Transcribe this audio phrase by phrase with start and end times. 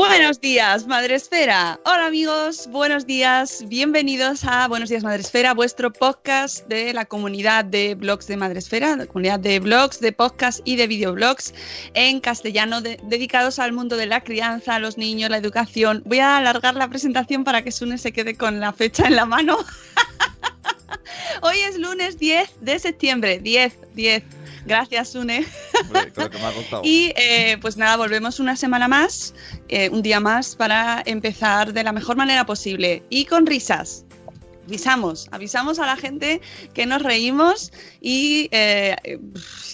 [0.00, 1.78] Buenos días, Madre Esfera.
[1.84, 3.62] Hola amigos, buenos días.
[3.68, 8.60] Bienvenidos a Buenos días, Madre Esfera, vuestro podcast de la comunidad de blogs de Madre
[8.60, 11.52] Esfera, la comunidad de blogs, de podcasts y de videoblogs
[11.92, 16.02] en castellano de- dedicados al mundo de la crianza, los niños, la educación.
[16.06, 19.26] Voy a alargar la presentación para que Sune se quede con la fecha en la
[19.26, 19.58] mano.
[21.42, 23.38] Hoy es lunes 10 de septiembre.
[23.38, 24.22] 10, 10.
[24.66, 25.46] Gracias, Sune.
[26.14, 26.82] Que me ha costado.
[26.84, 29.34] Y eh, pues nada, volvemos una semana más,
[29.68, 34.04] eh, un día más para empezar de la mejor manera posible y con risas.
[34.70, 36.40] Avisamos, avisamos a la gente
[36.74, 38.94] que nos reímos y eh,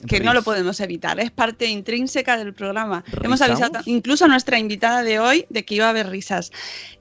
[0.09, 1.21] que no lo podemos evitar.
[1.21, 3.05] Es parte intrínseca del programa.
[3.23, 6.51] Hemos avisado incluso a nuestra invitada de hoy de que iba a haber risas.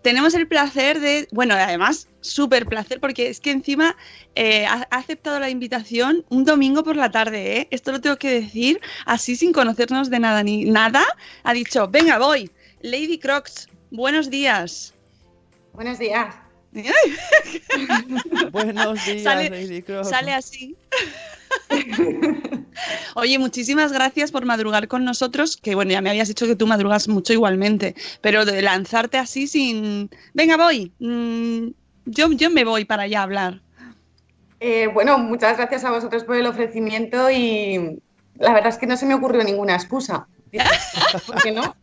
[0.01, 3.95] Tenemos el placer de, bueno, además, súper placer porque es que encima
[4.35, 7.67] eh, ha, ha aceptado la invitación un domingo por la tarde, ¿eh?
[7.71, 11.05] Esto lo tengo que decir así sin conocernos de nada ni nada.
[11.43, 12.51] Ha dicho, venga, voy.
[12.81, 14.93] Lady Crocs, buenos días.
[15.71, 16.44] Buenos días.
[18.51, 19.83] Buenos días, Sale- Lady.
[20.03, 20.75] Sale así.
[23.15, 26.67] Oye, muchísimas gracias por madrugar con nosotros, que bueno, ya me habías dicho que tú
[26.67, 30.09] madrugas mucho igualmente, pero de lanzarte así sin...
[30.33, 30.91] Venga, voy.
[30.99, 31.69] Mm,
[32.05, 33.61] yo, yo me voy para allá a hablar.
[34.59, 37.99] Eh, bueno, muchas gracias a vosotros por el ofrecimiento y
[38.37, 40.27] la verdad es que no se me ocurrió ninguna excusa.
[41.27, 41.75] ¿Por qué no?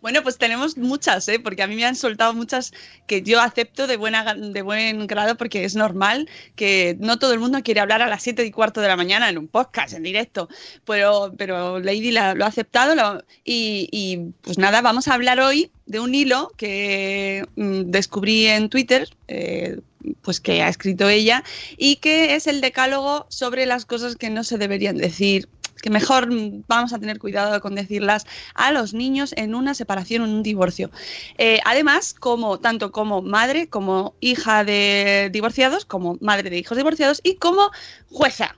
[0.00, 1.38] Bueno, pues tenemos muchas, ¿eh?
[1.38, 2.72] porque a mí me han soltado muchas
[3.06, 7.40] que yo acepto de, buena, de buen grado porque es normal que no todo el
[7.40, 10.02] mundo quiere hablar a las 7 y cuarto de la mañana en un podcast, en
[10.02, 10.48] directo,
[10.84, 16.00] pero, pero Lady la- lo ha aceptado y, pues nada, vamos a hablar hoy de
[16.00, 19.08] un hilo que mm, descubrí en Twitter.
[19.28, 19.78] eh,
[20.22, 21.44] pues que ha escrito ella
[21.76, 25.48] y que es el decálogo sobre las cosas que no se deberían decir
[25.82, 26.28] que mejor
[26.66, 30.42] vamos a tener cuidado con decirlas a los niños en una separación o en un
[30.42, 30.90] divorcio.
[31.36, 37.20] Eh, además, como tanto como madre, como hija de divorciados, como madre de hijos divorciados
[37.22, 37.70] y como
[38.10, 38.56] jueza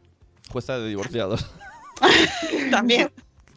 [0.51, 1.47] Jueza de divorciados.
[2.71, 3.11] también.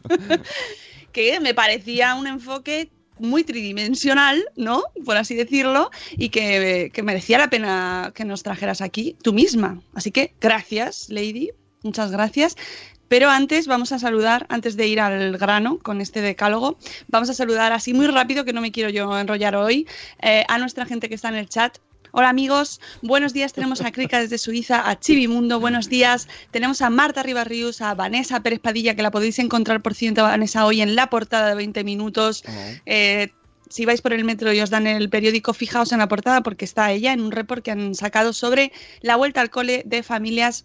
[1.12, 4.82] que me parecía un enfoque muy tridimensional, ¿no?
[5.04, 9.80] Por así decirlo, y que, que merecía la pena que nos trajeras aquí tú misma.
[9.94, 11.50] Así que gracias, Lady,
[11.82, 12.56] muchas gracias.
[13.08, 16.78] Pero antes vamos a saludar, antes de ir al grano con este decálogo,
[17.08, 19.86] vamos a saludar así muy rápido, que no me quiero yo enrollar hoy,
[20.20, 21.78] eh, a nuestra gente que está en el chat.
[22.10, 23.52] Hola amigos, buenos días.
[23.52, 26.26] Tenemos a Krika desde Suiza, a Chivimundo, buenos días.
[26.50, 30.64] Tenemos a Marta Ribarrius, a Vanessa Pérez Padilla, que la podéis encontrar, por cierto, Vanessa,
[30.64, 32.44] hoy en la portada de 20 minutos.
[32.86, 33.28] Eh,
[33.68, 36.64] si vais por el metro y os dan el periódico, fijaos en la portada porque
[36.64, 38.72] está ella en un report que han sacado sobre
[39.02, 40.64] la vuelta al cole de familias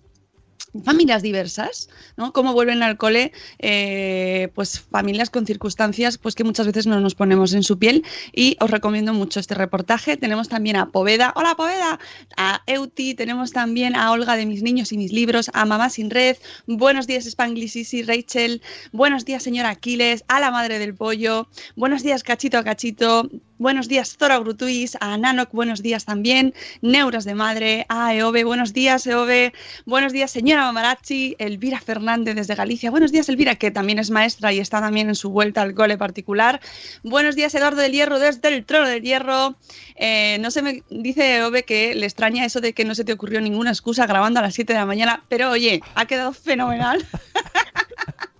[0.84, 2.34] familias diversas, ¿no?
[2.34, 7.16] Cómo vuelven al cole, eh, pues familias con circunstancias, pues que muchas veces no nos
[7.16, 8.04] ponemos en su piel.
[8.34, 10.18] Y os recomiendo mucho este reportaje.
[10.18, 12.00] Tenemos también a Poveda, hola Poveda,
[12.38, 16.10] a Euti, tenemos también a Olga de mis niños y mis libros, a Mamá sin
[16.10, 16.38] red,
[16.68, 18.62] buenos días Spanglish y Rachel,
[18.92, 23.88] buenos días señora Aquiles, a la madre del pollo, buenos días Cachito a Cachito, buenos
[23.88, 29.06] días Zora Grutuis, a Nanok, buenos días también, Neuras de Madre, a Eove, buenos días
[29.08, 29.54] Eove,
[29.86, 34.52] buenos días señora Mamarachi, Elvira Fernández desde Galicia, buenos días Elvira, que también es maestra
[34.54, 36.62] y está también en su vuelta al cole particular,
[37.04, 39.56] buenos días Eduardo del Hierro desde el Trono del Hierro,
[39.96, 43.14] eh, no se me dice Eove que le extraña eso de que no se te
[43.14, 47.06] ocurrió ninguna excusa grabando a las 7 de la mañana, pero oye, ha quedado fenomenal.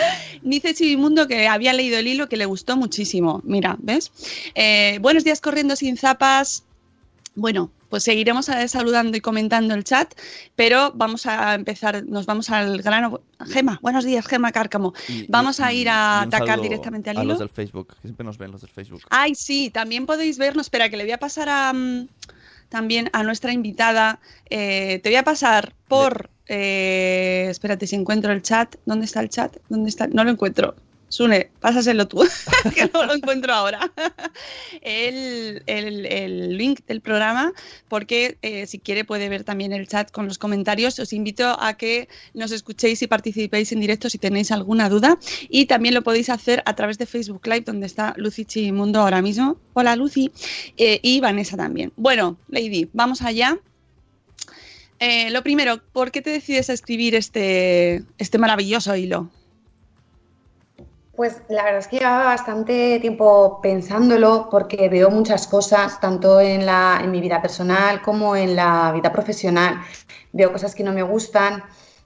[0.42, 3.40] Dice Chivimundo que había leído el hilo que le gustó muchísimo.
[3.44, 4.10] Mira, ¿ves?
[4.54, 6.64] Eh, buenos días corriendo sin zapas.
[7.34, 10.12] Bueno, pues seguiremos eh, saludando y comentando el chat,
[10.56, 13.20] pero vamos a empezar, nos vamos al grano.
[13.46, 14.92] Gema, buenos días, Gema Cárcamo.
[15.08, 17.30] Y- vamos y- a ir a atacar directamente al A hilo.
[17.32, 19.02] los del Facebook, que siempre nos ven los del Facebook.
[19.10, 20.66] Ay, sí, también podéis vernos.
[20.66, 22.08] Espera, que le voy a pasar a mm,
[22.68, 24.20] también a nuestra invitada.
[24.50, 26.30] Eh, te voy a pasar por.
[26.52, 28.74] Eh, espérate si encuentro el chat.
[28.84, 29.56] ¿Dónde está el chat?
[29.68, 30.08] ¿Dónde está?
[30.08, 30.74] No lo encuentro.
[31.08, 32.22] Sune, pásaselo tú,
[32.74, 33.80] que no lo encuentro ahora.
[34.82, 37.52] el, el- el link del programa,
[37.88, 40.98] porque eh, si quiere puede ver también el chat con los comentarios.
[41.00, 45.18] Os invito a que nos escuchéis y participéis en directo si tenéis alguna duda.
[45.48, 49.20] Y también lo podéis hacer a través de Facebook Live, donde está Lucy Chimundo ahora
[49.22, 49.56] mismo.
[49.72, 50.30] Hola, Lucy.
[50.76, 51.92] Eh, y Vanessa también.
[51.96, 53.58] Bueno, Lady, vamos allá.
[55.00, 59.30] Eh, lo primero, ¿por qué te decides a escribir este, este maravilloso hilo?
[61.16, 66.64] Pues la verdad es que llevaba bastante tiempo pensándolo porque veo muchas cosas, tanto en,
[66.66, 69.80] la, en mi vida personal como en la vida profesional.
[70.32, 71.64] Veo cosas que no me gustan,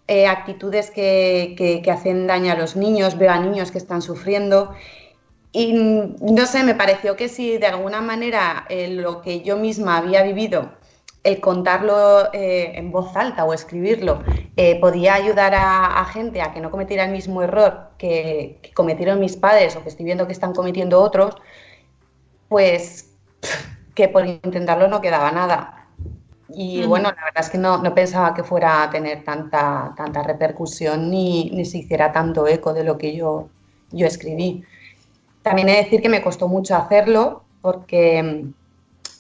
[0.09, 4.75] eh, actitudes que, que- hacen daño a los niños, veo a niños que están sufriendo.
[5.53, 9.57] Y mm, no sé, me pareció que si de alguna manera eh, lo que yo
[9.57, 10.73] misma había vivido,
[11.25, 14.23] el contarlo eh, en voz alta o escribirlo,
[14.57, 18.73] eh, podía ayudar a, a gente a que no cometiera el mismo error que, que
[18.73, 21.35] cometieron mis padres o que estoy viendo que están cometiendo otros,
[22.49, 23.17] pues
[23.95, 25.89] que por intentarlo no quedaba nada.
[26.49, 30.23] Y bueno, la verdad es que no, no pensaba que fuera a tener tanta, tanta
[30.23, 33.49] repercusión ni, ni se hiciera tanto eco de lo que yo,
[33.91, 34.63] yo escribí.
[35.43, 38.45] También he de decir que me costó mucho hacerlo porque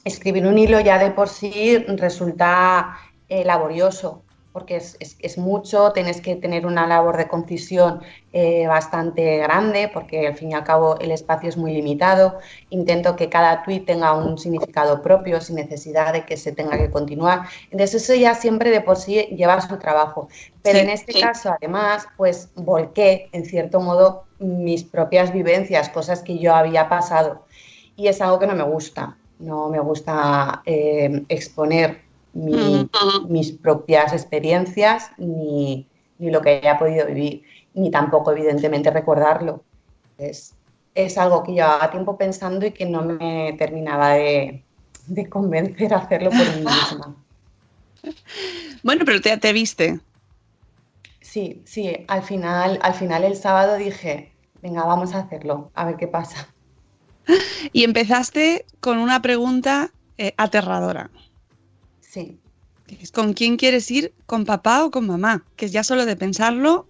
[0.04, 2.98] escribir un hilo ya de por sí resulta
[3.28, 8.02] eh, laborioso, porque es, es- es mucho, tienes que tener una labor de concisión
[8.32, 12.38] eh, bastante grande, porque al fin y al cabo el espacio es muy limitado.
[12.68, 16.90] Intento que cada tuit tenga un significado propio, sin necesidad de que se tenga que
[16.90, 17.48] continuar.
[17.70, 20.28] Entonces eso ya siempre de por sí lleva su trabajo.
[20.62, 21.18] Pero Sí, en este sí.
[21.18, 27.46] caso, además, pues volqué, en cierto modo, mis propias vivencias, cosas que yo había pasado.
[27.96, 29.18] Y es algo que no me gusta.
[29.38, 32.02] No me gusta eh, exponer
[32.32, 32.90] mi-
[33.28, 37.42] mis propias experiencias ni, ni lo que haya podido vivir,
[37.74, 39.64] ni tampoco, evidentemente, recordarlo.
[40.18, 40.58] Es,
[40.94, 44.66] es algo que llevaba tiempo pensando y que no me terminaba de,
[45.06, 47.16] de convencer a hacerlo por mí misma.
[48.82, 50.00] Bueno, pero te, te viste.
[51.20, 55.96] Sí, sí, al final, al final el sábado dije, venga, vamos a hacerlo, a ver
[55.96, 56.53] qué pasa.
[57.72, 61.10] Y empezaste con una pregunta eh, aterradora.
[62.00, 62.40] Sí,
[63.12, 64.14] ¿Con quién quieres ir?
[64.26, 65.46] ¿Con papá o con mamá?
[65.56, 66.88] Que ya solo de pensarlo,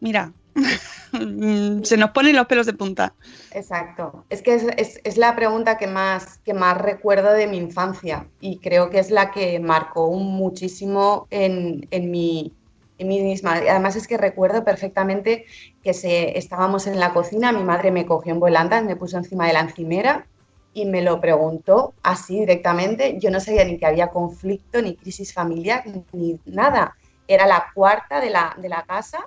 [0.00, 0.34] mira,
[1.84, 3.16] se nos ponen los pelos de punta.
[3.50, 4.26] exacto.
[4.30, 8.30] Es que es, es- es la pregunta que más, que más recuerdo de mi infancia
[8.40, 12.56] y creo que es la que marcó un muchísimo en, en mi,
[13.00, 13.54] en mí misma.
[13.54, 15.46] Además es que recuerdo perfectamente
[15.82, 19.46] que se, estábamos en la cocina, mi madre me cogió en volandas, me puso encima
[19.46, 20.26] de la encimera
[20.74, 23.18] y me lo preguntó así directamente.
[23.18, 26.94] Yo no sabía ni que había conflicto, ni crisis familiar, ni, nada.
[27.26, 29.26] Era la cuarta de la, de la casa,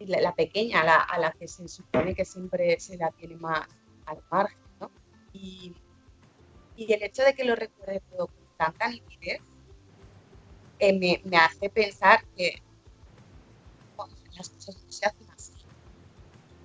[0.00, 3.66] la, la pequeña, la, a la que se supone que siempre se la tiene más
[4.06, 4.58] al margen.
[5.34, 5.74] Y,
[6.76, 9.42] y el hecho de que lo recuerde todo con tanta nitidez
[10.78, 12.62] eh, me, me hace pensar que
[14.94, 15.52] se hacen así.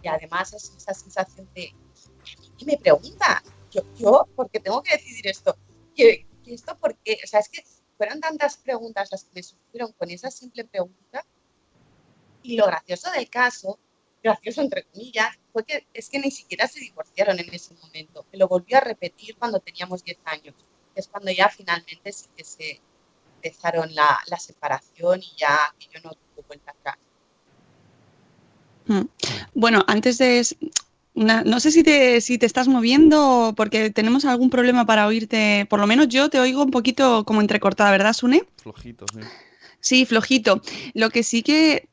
[0.02, 1.74] Y además es esa sensación de,
[2.58, 3.44] ¿qué me preguntas?
[3.72, 5.58] Yo, yo, ¿por qué tengo que decidir esto?
[5.96, 7.18] ¿Qué, qué esto por qué?
[7.24, 7.64] O sea, es que
[7.98, 11.26] fueron tantas preguntas las que me surgieron con esa simple pregunta.
[12.42, 13.78] Y lo gracioso del caso,
[14.24, 18.26] gracioso entre comillas, fue que es que ni siquiera se divorciaron en ese momento.
[18.32, 20.56] Me lo volvió a repetir cuando teníamos 10 años.
[20.96, 22.82] Es cuando ya finalmente sí que se,
[23.42, 26.98] empezaron la, la separación y ya aquello no tuvo vuelta atrás.
[28.90, 29.02] Mm.
[29.54, 30.46] Bueno, antes de...
[31.14, 35.66] una- no sé si te, si te estás moviendo porque tenemos algún problema para oírte.
[35.70, 38.44] Por lo menos yo te oigo un poquito como entrecortada, ¿verdad, Sune?
[38.62, 39.20] Flojito, sí.
[39.82, 40.62] Sí, flojito.
[40.94, 41.88] Lo que sí que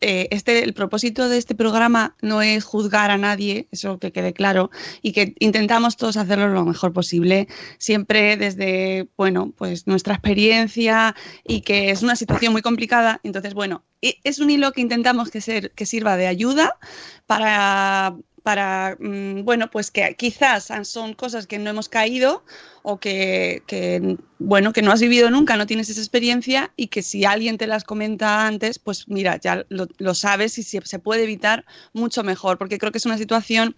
[0.00, 4.32] eh, este, el propósito de este programa no es juzgar a nadie, eso que quede
[4.32, 4.70] claro,
[5.02, 11.14] y que intentamos todos hacerlo lo mejor posible, siempre desde, bueno, pues nuestra experiencia
[11.46, 13.20] y que es una situación muy complicada.
[13.22, 16.78] Entonces, bueno, e- es un hilo que intentamos que, que sirva de ayuda
[17.26, 22.44] para, para mm, bueno, pues que quizás son cosas que no hemos caído
[22.86, 27.00] o que, que, bueno, que no has vivido nunca, no tienes esa experiencia y que
[27.00, 30.98] si alguien te las comenta antes, pues mira, ya lo, lo sabes y se, se
[30.98, 31.64] puede evitar
[31.94, 33.74] mucho mejor, porque creo que es una situación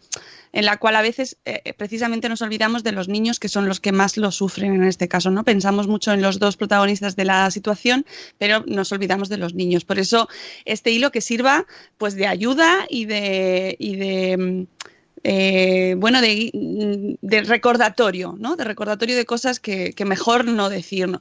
[0.53, 3.79] en la cual a veces eh, precisamente nos olvidamos de los niños que son los
[3.79, 5.45] que más lo sufren en este caso, ¿no?
[5.45, 8.05] Pensamos mucho en los dos protagonistas de la situación,
[8.39, 9.85] pero nos olvidamos de los niños.
[9.85, 10.29] Por eso
[10.65, 11.65] este hilo que sirva
[11.97, 14.87] pues de ayuda y de, y de mm,
[15.29, 18.55] eh, bueno, de, de, recordatorio, ¿no?
[18.55, 21.19] De recordatorio de cosas que, que mejor no decir.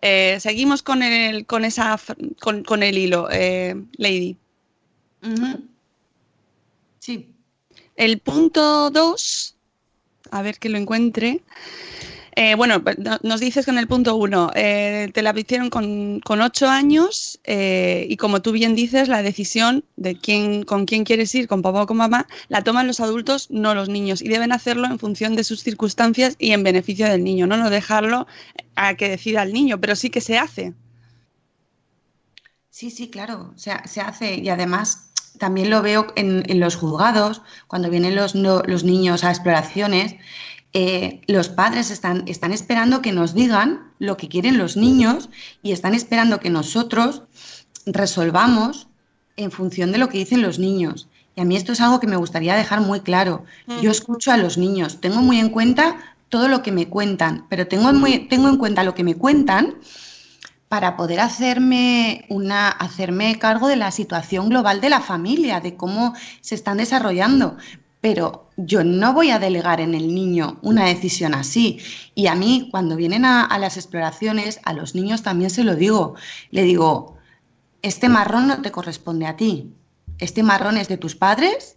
[0.00, 1.98] Eh, seguimos con el, con esa,
[2.40, 4.36] con, con el hilo, eh, Lady.
[5.24, 5.60] Uh -huh.
[7.00, 7.34] Sí.
[7.96, 9.56] El punto 2,
[10.30, 11.40] a ver que lo encuentre.
[12.40, 12.80] Eh, bueno,
[13.24, 18.06] nos dices con el punto 1, eh, te la hicieron con, con 8 años eh,
[18.08, 21.82] y como tú bien dices, la decisión de quién, con quién quieres ir, con papá
[21.82, 25.34] o con mamá, la toman los adultos, no los niños, y deben hacerlo en función
[25.34, 28.28] de sus circunstancias y en beneficio del niño, no, no dejarlo
[28.76, 30.74] a que decida el niño, pero sí que se hace.
[32.70, 36.76] Sí, sí, claro, o sea, se hace y además también lo veo en, en los
[36.76, 40.14] juzgados, cuando vienen los, no, los niños a exploraciones,
[40.72, 45.30] eh, los padres están, están esperando que nos digan lo que quieren los niños
[45.62, 47.22] y están esperando que nosotros
[47.86, 48.88] resolvamos
[49.36, 51.08] en función de lo que dicen los niños.
[51.36, 53.44] Y a mí esto es algo que me gustaría dejar muy claro.
[53.80, 57.66] Yo escucho a los niños, tengo muy en cuenta todo lo que me cuentan, pero
[57.66, 59.76] tengo, muy, tengo en cuenta lo que me cuentan
[60.68, 66.14] para poder hacerme, una, hacerme cargo de la situación global de la familia, de cómo
[66.42, 67.56] se están desarrollando.
[68.00, 71.80] Pero yo no voy a delegar en el niño una decisión así.
[72.14, 76.14] Y a mí, cuando vienen a, las exploraciones, a los niños también se lo digo.
[76.50, 77.16] Le digo,
[77.82, 79.72] este marrón no te corresponde a ti.
[80.18, 81.76] Este marrón es de tus padres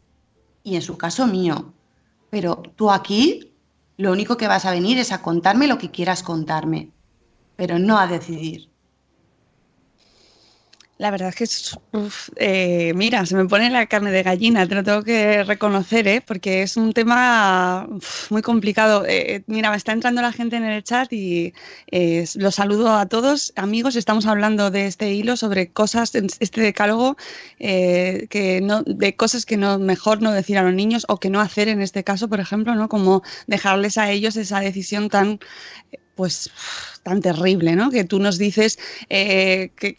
[0.64, 1.74] y en su caso mío.
[2.30, 3.52] Pero tú aquí
[3.98, 6.92] lo único que vas a venir es a contarme lo que quieras contarme,
[7.56, 8.71] pero no a decidir.
[11.02, 11.80] La verdad es que, es,
[12.36, 16.22] eh, mira, se me pone la carne de gallina, te lo tengo que reconocer, ¿eh?
[16.22, 17.88] porque es un tema
[18.30, 19.04] muy complicado.
[19.08, 21.56] Eh, mira, me está entrando la gente en el chat y
[21.90, 23.52] eh, los saludo a todos.
[23.56, 27.18] Amigos, estamos hablando de este hilo sobre cosas, este decálogo,
[27.58, 31.32] eh, que no, de cosas que no mejor no decir a los niños o que
[31.32, 32.90] no hacer en este caso, por ejemplo, ¿no?
[32.90, 35.40] como dejarles a ellos esa decisión tan
[36.14, 36.52] pues
[37.02, 37.90] tan terrible, ¿no?
[37.90, 38.78] Que tú nos dices
[39.10, 39.96] eh, que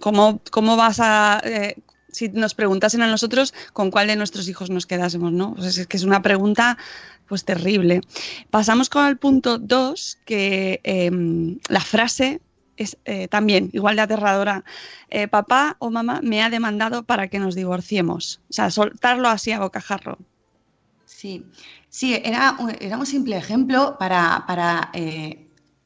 [0.00, 1.76] ¿Cómo, ¿Cómo, vas a, eh,
[2.12, 5.56] si nos preguntasen a nosotros, con cuál de nuestros hijos nos quedásemos, ¿no?
[5.58, 6.78] Es que es una pregunta
[7.26, 8.00] pues terrible.
[8.50, 11.10] Pasamos con el punto 2, que eh,
[11.68, 12.40] la frase
[12.76, 14.64] es eh, también igual de aterradora.
[15.10, 18.40] Eh, papá o mamá me ha demandado para que nos divorciemos.
[18.50, 20.18] O sea, soltarlo así a bocajarro.
[21.04, 21.44] Sí,
[21.88, 24.90] sí, era, era un simple ejemplo para, para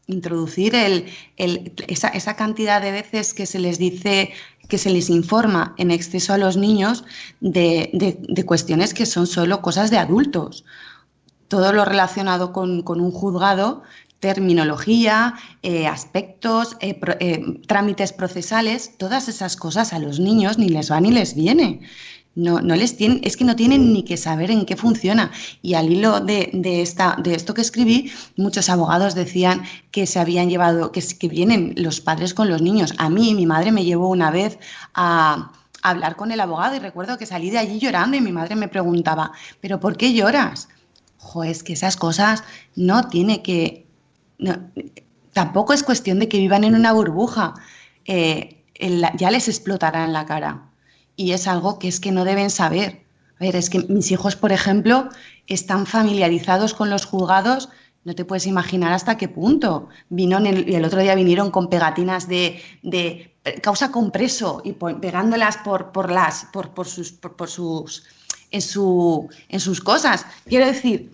[0.07, 1.07] introducir el,
[1.37, 4.33] esa, esa, cantidad de veces que se les dice,
[4.69, 7.05] que se les informa en exceso a los niños
[7.41, 10.65] de, cuestiones que son solo cosas de adultos.
[11.49, 13.83] Todo lo relacionado con, un juzgado,
[14.21, 17.15] terminología, eh, aspectos, eh, pro,
[17.67, 21.81] trámites procesales, todas esas cosas a los niños ni les va ni les viene.
[22.37, 25.31] No, no les tienen, es que no tienen ni que saber en qué funciona.
[25.63, 29.63] Y al hilo de, de, esta, de esto que escribí, muchos abogados decían
[29.93, 32.95] que se habían llevado, que, que vienen los padres con los niños.
[32.99, 34.59] A mí, mi madre me llevó una vez
[34.95, 35.53] a,
[35.85, 38.69] hablar con el abogado y recuerdo que salí de allí llorando y mi madre me
[38.69, 40.69] preguntaba, ¿pero por qué lloras?
[41.19, 42.43] Jo, es que esas cosas
[42.75, 43.87] no tiene que...
[44.39, 44.57] No,
[45.33, 47.55] tampoco es cuestión de que vivan en una burbuja.
[48.07, 48.65] Eh,
[49.17, 50.74] ya les explotará en la cara
[51.17, 53.05] y es algo que es que no deben saber.
[53.41, 55.09] A ver, es que mis hijos, por ejemplo,
[55.47, 57.69] están familiarizados con los juzgados,
[58.05, 59.89] no te puedes imaginar hasta qué punto.
[60.11, 65.01] Vino el, y el otro día vinieron con pegatinas de, de causa compreso y por,
[65.01, 68.05] pegándolas por, por, las, por, por, sus, por, por sus,
[68.51, 70.27] en, su, en sus cosas.
[70.47, 71.13] Quiero decir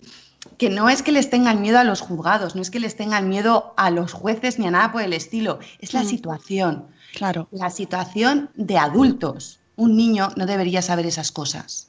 [0.57, 3.29] que no es que les tengan miedo a los juzgados, no es que les tengan
[3.29, 6.07] miedo a los jueces ni a nada por el estilo, es la Mm.
[6.07, 6.87] situación.
[7.13, 7.47] Claro.
[7.51, 9.60] La situación de adultos.
[9.81, 11.87] Un niño no debería saber esas cosas.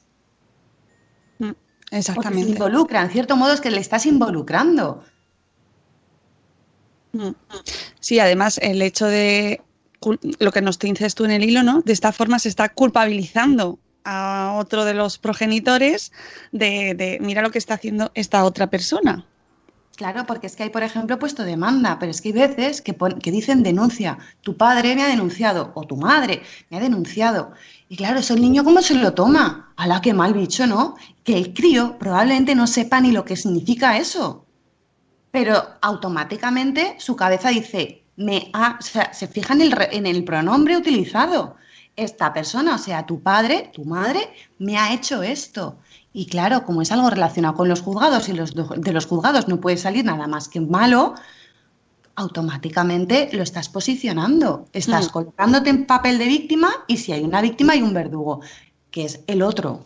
[1.37, 1.55] Porque
[1.89, 2.49] se Exactamente.
[2.49, 5.03] involucra, en cierto modo es que le estás involucrando.
[7.11, 7.35] Mm.
[7.99, 9.61] Sí, además el hecho de
[10.39, 11.81] lo que nos dices tú en el hilo, ¿no?
[11.81, 16.11] De esta forma se está culpabilizando a otro de los progenitores
[16.51, 19.23] de, de mira lo que está haciendo esta otra persona.
[19.95, 23.31] Claro, porque es que hay, por ejemplo, puesto demanda, pero es que hay veces que
[23.31, 24.17] dicen denuncia.
[24.41, 27.51] Tu padre me ha denunciado o tu madre me ha denunciado.
[27.93, 29.71] Y claro, eso el niño, ¿cómo se lo toma?
[29.77, 30.95] Alá, qué mal bicho, ¿no?
[31.23, 34.47] Que el crío probablemente no sepa ni lo que significa eso.
[35.29, 40.23] Pero automáticamente su cabeza dice, me ha, o sea, se fija en el, en el
[40.23, 41.55] pronombre utilizado.
[41.95, 45.77] Esta persona, o sea, tu padre, tu madre, me ha hecho esto.
[46.13, 49.61] Y claro, como es algo relacionado con los juzgados y los, de los juzgados no
[49.61, 51.13] puede salir nada más que malo,
[52.15, 54.67] automáticamente lo estás posicionando.
[54.73, 55.11] Estás Mm.
[55.11, 58.41] colocándote en papel de víctima y si hay una víctima hay un verdugo,
[58.91, 59.81] que es el otro.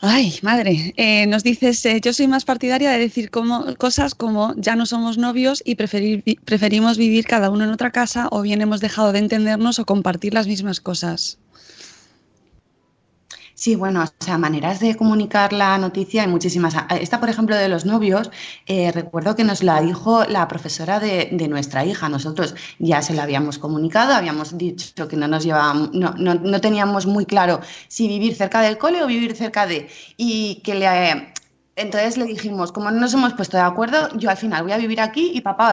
[0.00, 4.54] Ay, madre, eh, nos dices, eh, yo soy más partidaria de decir como, cosas como
[4.56, 8.60] ya no somos novios y preferir preferimos vivir cada uno en otra casa o bien
[8.60, 11.38] hemos dejado de entendernos o compartir las mismas cosas.
[13.58, 16.76] Sí, bueno, o sea, maneras de comunicar la noticia hay muchísimas.
[17.00, 18.30] Esta, por ejemplo, de los novios,
[18.66, 22.08] eh, recuerdo que nos la dijo la profesora de, de nuestra hija.
[22.08, 26.60] Nosotros ya se la habíamos comunicado, habíamos dicho que no nos llevábamos, no, no, no
[26.60, 29.88] teníamos muy claro si vivir cerca del cole o vivir cerca de.
[30.16, 31.32] Y que le.
[31.74, 34.78] Entonces le dijimos, como no nos hemos puesto de acuerdo, yo al final voy a
[34.78, 35.72] vivir aquí y papá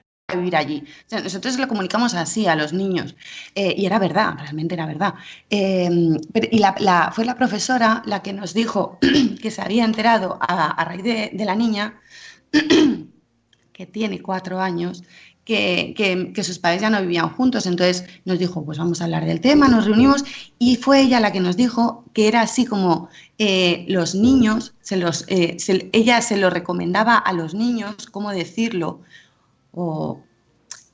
[0.35, 0.83] Vivir allí.
[1.11, 3.15] O nosotros lo comunicamos así a los niños
[3.55, 5.13] eh, y era verdad, realmente era verdad.
[5.49, 6.61] Pero- y
[7.13, 8.99] fue la profesora la que nos dijo
[9.41, 11.99] que se había enterado a, raíz de, la niña,
[13.73, 15.03] que tiene cuatro años,
[15.43, 17.65] que, sus padres ya no vivían juntos.
[17.65, 20.23] Entonces nos dijo, pues vamos a hablar del tema, nos reunimos
[20.59, 24.73] y fue ella la que nos dijo que era así como eh, los niños,
[25.27, 25.57] eh,
[25.93, 29.01] ella se lo recomendaba a los niños, cómo decirlo,
[29.73, 30.21] o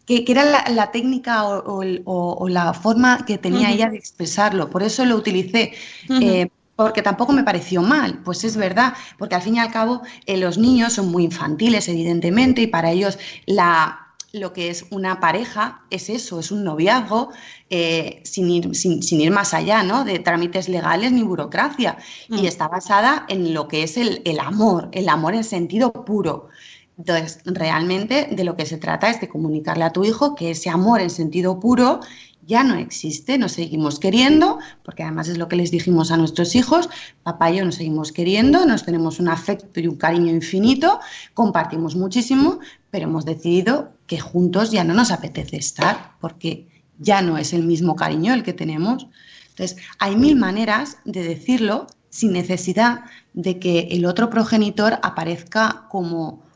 [0.05, 4.69] que, que era la, la técnica o, la forma que tenía ella de expresarlo.
[4.69, 5.73] Por eso lo utilicé.
[6.21, 10.03] Eh, porque tampoco me pareció mal, pues es verdad, porque al fin y al cabo
[10.27, 15.19] eh, los niños son muy infantiles, evidentemente, y para ellos la, lo que es una
[15.19, 17.31] pareja es eso, es un noviazgo,
[17.71, 20.03] eh, sin, ir, sin, sin ir más allá ¿no?
[20.03, 21.97] de trámites legales ni burocracia,
[22.29, 22.37] Mm.
[22.37, 26.49] y está basada en lo que es el, el amor, el amor en sentido puro.
[26.97, 30.69] Entonces, realmente de lo que se trata es de comunicarle a tu hijo que ese
[30.69, 31.99] amor en sentido puro
[32.47, 36.55] ya no existe, nos seguimos queriendo, porque además es lo que les dijimos a nuestros
[36.55, 36.89] hijos,
[37.21, 41.01] papá y yo nos seguimos queriendo, nos tenemos un afecto y un cariño infinito,
[41.33, 46.67] compartimos muchísimo, pero hemos decidido que juntos ya no nos apetece estar, porque
[46.99, 49.07] ya no es el mismo cariño el que tenemos.
[49.49, 53.01] Entonces, hay mil maneras de decirlo sin necesidad
[53.33, 56.46] de que el otro progenitor aparezca como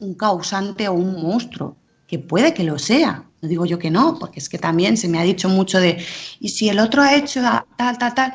[0.00, 3.24] un causante o un monstruo, que puede que lo sea.
[3.42, 6.04] No digo yo que no, porque es que también se me ha dicho mucho de,
[6.40, 8.34] y si el otro ha hecho a- tal, tal, tal,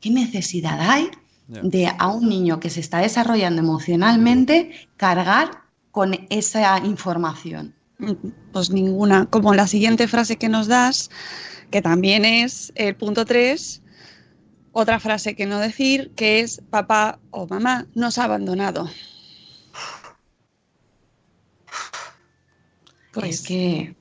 [0.00, 1.10] ¿qué necesidad hay
[1.48, 7.74] de a un niño que se está desarrollando emocionalmente cargar con esa información?
[8.52, 9.26] Pues ninguna.
[9.26, 11.10] Como la siguiente frase que nos das,
[11.70, 13.82] que también es el punto 3,
[14.72, 18.88] otra frase que no decir, que es papá o mamá nos ha abandonado.
[23.14, 23.96] Pues, es que...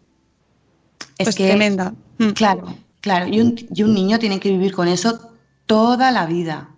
[1.17, 1.93] Es pues que, tremenda.
[2.17, 2.30] Mm.
[2.30, 3.28] Claro, claro.
[3.28, 5.32] Y un, y un niño tiene que vivir con eso
[5.65, 6.76] toda la vida.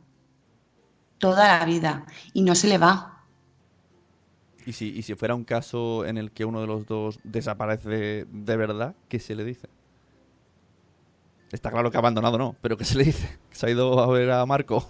[1.18, 2.06] Toda la vida.
[2.34, 3.24] Y no se le va.
[4.66, 8.26] Y si, y si fuera un caso en el que uno de los dos desaparece
[8.30, 9.70] de verdad, ¿qué se le dice?
[11.52, 13.40] Está claro que ha abandonado, no, pero ¿qué se le dice?
[13.50, 14.90] ¿Que se ha ido a ver a Marco?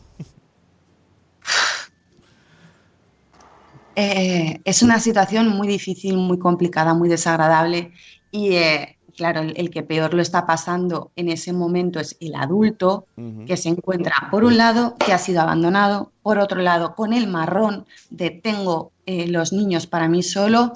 [3.95, 7.93] Eh, es una situación muy difícil, muy complicada, muy desagradable
[8.31, 12.35] y eh, claro, el, el que peor lo está pasando en ese momento es el
[12.35, 13.45] adulto Ujú.
[13.45, 17.27] que se encuentra, por un lado, que ha sido abandonado, por otro lado, con el
[17.27, 20.73] marrón de tengo eh, los niños para mí solo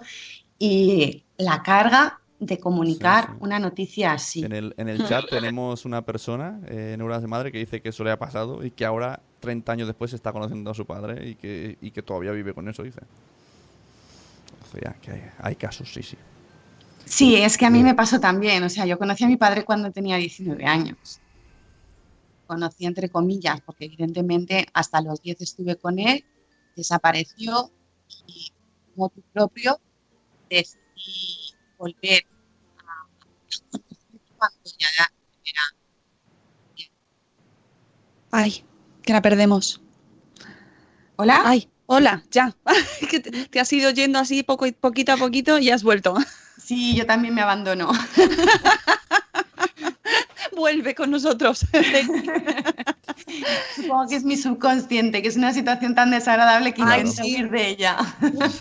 [0.57, 4.45] y la carga de comunicar una noticia así.
[4.45, 7.89] En el, en el chat tenemos una persona, eh, Neuronas de Madre, que dice que
[7.89, 11.29] eso le ha pasado y que ahora, 30 años después, está conociendo a su padre
[11.29, 13.01] y que, y que todavía vive con eso, dice.
[14.63, 16.17] O sea, que hay, hay casos, sí, sí.
[17.05, 18.63] Sí, es que a mí me pasó también.
[18.63, 21.19] O sea, yo conocí a mi padre cuando tenía 19 años.
[22.45, 26.23] Conocí entre comillas, porque evidentemente hasta los 10 estuve con él,
[26.75, 27.71] desapareció
[28.27, 28.51] y
[28.95, 29.79] como tu propio
[30.49, 32.25] decidí volver
[32.77, 33.07] a
[34.37, 35.11] cuando ya era
[38.31, 38.63] Ay,
[39.09, 39.81] que la perdemos.
[41.15, 41.41] ¿Hola?
[41.43, 42.55] Ay, hola, ya.
[43.09, 46.15] que te, te has ido yendo así poco, poquito a poquito y has vuelto.
[46.63, 47.89] Sí, yo también me abandono.
[50.55, 51.65] Vuelve con nosotros.
[53.75, 57.35] Supongo que es mi subconsciente, que es una situación tan desagradable que Ay, intento sí.
[57.35, 57.97] huir de ella.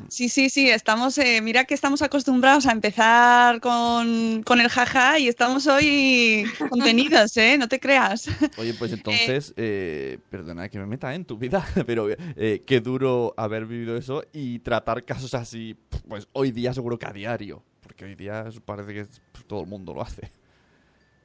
[0.09, 5.19] Sí, sí, sí, estamos, eh, mira que estamos acostumbrados a empezar con, con el jaja
[5.19, 7.57] y estamos hoy contenidos, ¿eh?
[7.59, 8.29] No te creas.
[8.57, 13.35] Oye, pues entonces, eh, perdona que me meta en tu vida, pero eh, qué duro
[13.37, 15.77] haber vivido eso y tratar casos así,
[16.09, 19.67] pues hoy día seguro que a diario, porque hoy día parece que pues, todo el
[19.67, 20.31] mundo lo hace.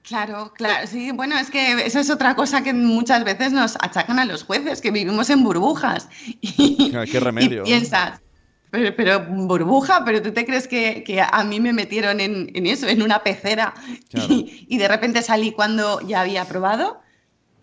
[0.04, 4.20] Claro, claro, sí, bueno, es que eso es otra cosa que muchas veces nos achacan
[4.20, 6.10] a los jueces, que vivimos en burbujas.
[6.42, 7.64] Y, Qué remedio.
[7.64, 8.22] y piensas,
[8.70, 12.68] pero, pero burbuja, pero tú te crees que, que a mí me metieron en, en
[12.68, 13.74] eso, en una pecera,
[14.10, 14.28] Claro.
[14.34, 17.00] y, y de repente salí cuando ya había probado.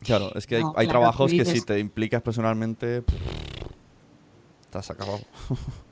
[0.03, 3.03] Claro, es que hay, No, hay claro, trabajos que dices- si te implicas personalmente,
[4.63, 5.21] estás acabado.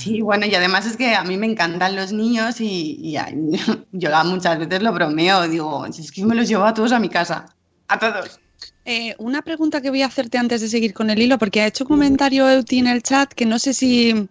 [0.00, 3.28] Sí, bueno, y además es que a mí me encantan los niños y, a-
[3.92, 6.98] yo muchas veces lo bromeo, digo, "Si es que me los llevo a todos a
[6.98, 7.44] mi casa,
[7.86, 8.40] a todos.
[8.86, 11.66] Eh, una pregunta que voy a hacerte antes de seguir con el hilo, porque ha
[11.66, 14.26] hecho un comentario Euti en el chat que no sé si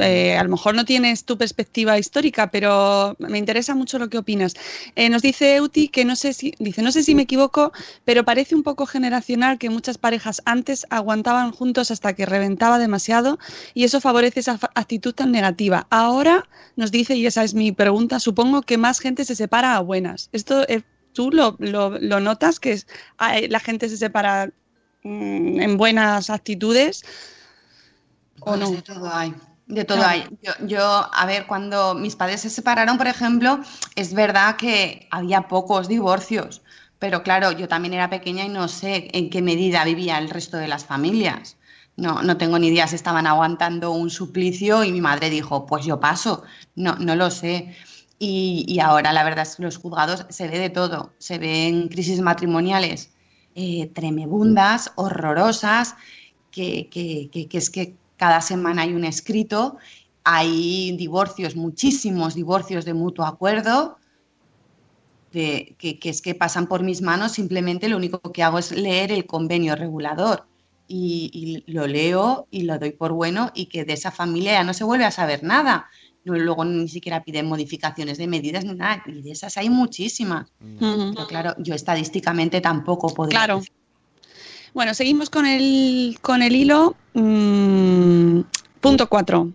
[0.00, 4.18] eh, a lo mejor no tienes tu perspectiva histórica, pero me interesa mucho lo que
[4.18, 4.54] opinas.
[4.96, 7.72] Eh, nos dice Euti que no sé si, dice, no sé si me equivoco,
[8.04, 13.38] pero parece un poco generacional que muchas parejas antes aguantaban juntos hasta que reventaba demasiado
[13.74, 15.86] y eso favorece esa actitud tan negativa.
[15.90, 19.80] Ahora nos dice, y esa es mi pregunta, supongo que más gente se separa a
[19.80, 20.28] buenas.
[20.32, 22.86] Esto eh, tú lo, lo- lo notas que es-
[23.18, 24.50] ah, la gente se separa
[25.04, 27.04] mm, en buenas actitudes
[28.40, 28.70] o Pues no.
[28.70, 29.34] De todo hay.
[29.68, 30.10] De todo Claro.
[30.12, 30.38] hay.
[30.42, 33.60] Yo, yo, a ver, cuando mis padres se separaron, por ejemplo,
[33.96, 36.62] es verdad que había pocos divorcios,
[36.98, 40.56] pero claro, yo también era pequeña y no sé en qué medida vivía el resto
[40.56, 41.56] de las familias.
[41.96, 45.84] No, no tengo ni idea si estaban aguantando un suplicio y mi madre dijo, pues
[45.84, 46.44] yo paso.
[46.74, 47.76] No, no lo sé.
[48.20, 51.12] Y, y ahora la verdad es que los juzgados se ve de todo.
[51.18, 53.10] Se ven crisis matrimoniales
[53.54, 55.94] eh, tremebundas, horrorosas,
[56.50, 59.78] que, que- que- que es que cada semana hay un escrito,
[60.24, 63.96] hay divorcios, muchísimos divorcios de mutuo acuerdo,
[65.32, 68.72] de- que, que es que pasan por mis manos, simplemente lo único que hago es
[68.72, 70.46] leer el convenio regulador
[70.86, 71.30] y,
[71.66, 74.74] y lo leo y lo doy por bueno y que de esa familia ya no
[74.74, 75.86] se vuelve a saber nada.
[76.24, 80.50] No, luego ni siquiera piden modificaciones de medidas ni nada, y de esas hay muchísimas.
[80.60, 81.14] Ujú.
[81.14, 83.62] Pero claro, yo estadísticamente tampoco podría Claro.
[84.74, 86.96] Bueno, seguimos con el, con el hilo.
[87.18, 88.42] Mm,
[88.80, 89.52] punto 4.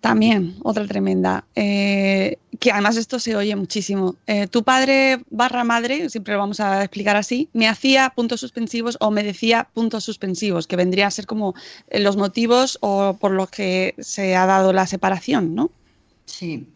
[0.00, 1.44] También, otra tremenda.
[1.54, 4.16] eh, que además esto se oye muchísimo.
[4.26, 8.96] Eh, tu padre barra madre, siempre lo vamos a explicar así, me hacía puntos suspensivos
[9.00, 11.54] o me decía puntos suspensivos, que vendría a ser como
[11.88, 15.70] eh, los motivos o por los que se ha dado la separación, ¿no?
[16.24, 16.68] Sí,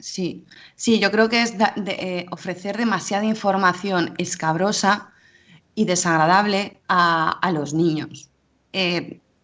[0.00, 0.44] sí,
[0.74, 1.54] sí, yo creo que es
[2.32, 5.10] ofrecer demasiada información escabrosa
[5.76, 8.30] y desagradable a, los niños.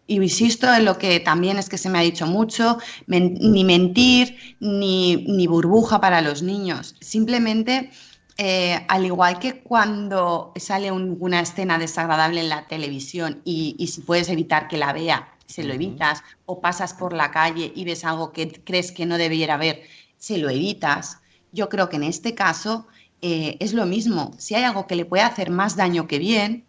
[0.07, 3.65] Y insisto en lo que también es que se me ha dicho mucho, men- ni
[3.65, 6.97] mentir, ni, ni burbuja para los niños.
[7.01, 7.91] Simplemente,
[8.39, 13.89] eh, al igual que cuando sale un- una escena desagradable en la televisión y, y
[13.89, 17.85] si puedes evitar que la vea, se lo evitas, o pasas por la calle y
[17.85, 19.83] ves algo que crees que no debiera ver,
[20.19, 21.19] se lo evitas.
[21.53, 22.87] Yo creo que en este caso
[23.23, 24.33] eh, es lo mismo.
[24.39, 26.69] Si hay algo que le puede hacer más daño que bien,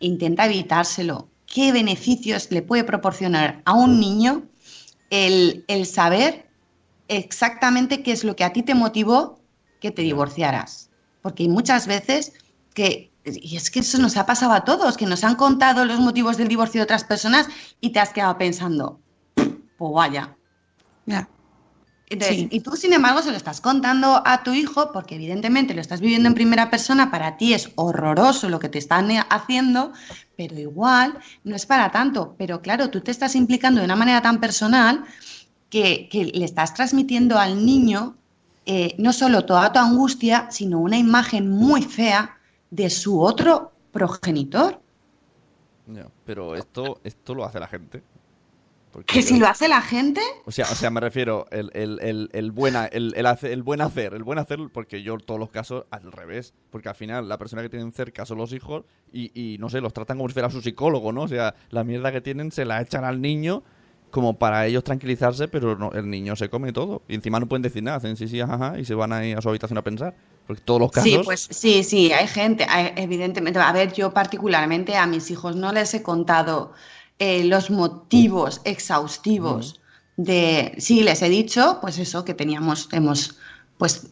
[0.00, 1.30] intenta evitárselo.
[1.52, 4.44] ¿Qué beneficios le puede proporcionar a un niño
[5.10, 6.48] el, el saber
[7.08, 9.40] exactamente qué es lo que a ti te motivó
[9.80, 10.90] que te divorciaras.
[11.22, 12.32] Porque hay muchas veces
[12.74, 15.98] que, y es que eso nos ha pasado a todos, que nos han contado los
[16.00, 17.48] motivos del divorcio de otras personas
[17.80, 19.00] y te has quedado pensando,
[19.34, 20.36] pues vaya.
[21.06, 21.28] Ya.
[22.10, 22.48] Entonces, Sí.
[22.50, 26.00] Y tú, sin embargo, se lo estás contando a tu hijo porque evidentemente lo estás
[26.00, 29.92] viviendo en primera persona, para ti es horroroso lo que te están eh, haciendo,
[30.36, 32.34] pero igual no es para tanto.
[32.38, 35.04] Pero claro, tú te estás implicando de una manera tan personal
[35.70, 38.16] que, que le estás transmitiendo al niño
[38.70, 42.36] eh, no solo toda tu angustia, sino una imagen muy fea
[42.70, 44.78] de su otro progenitor.
[46.26, 48.02] Pero esto, esto lo hace la gente.
[48.92, 51.70] Porque Que yo- si lo hace la gente, O sea, o sea, me refiero el,
[51.74, 55.14] el, el, el buena, el, el, hace- el buen hacer, el buen hacer, porque yo
[55.14, 58.38] en todos los casos al revés, porque al final la persona que tienen cerca son
[58.38, 61.22] los hijos y, y no sé, los tratan como si fuera su psicólogo, ¿no?
[61.22, 63.62] O sea, la mierda que tienen se la echan al niño
[64.10, 67.60] como para ellos tranquilizarse, pero no, el niño se come todo y encima no pueden
[67.62, 69.82] decir nada, hacen sí, sí, ajá, ajá, y se van ahí a su habitación a
[69.84, 70.14] pensar,
[70.46, 71.10] porque todos los casos...
[71.10, 73.58] Sí, pues sí, sí, hay gente, hay- evidentemente.
[73.60, 76.72] A ver, yo particularmente a mis hijos no les he contado
[77.18, 79.80] eh, los motivos exhaustivos
[80.16, 83.38] de, sí, les he dicho, pues eso, que teníamos, hemos,
[83.76, 84.08] pues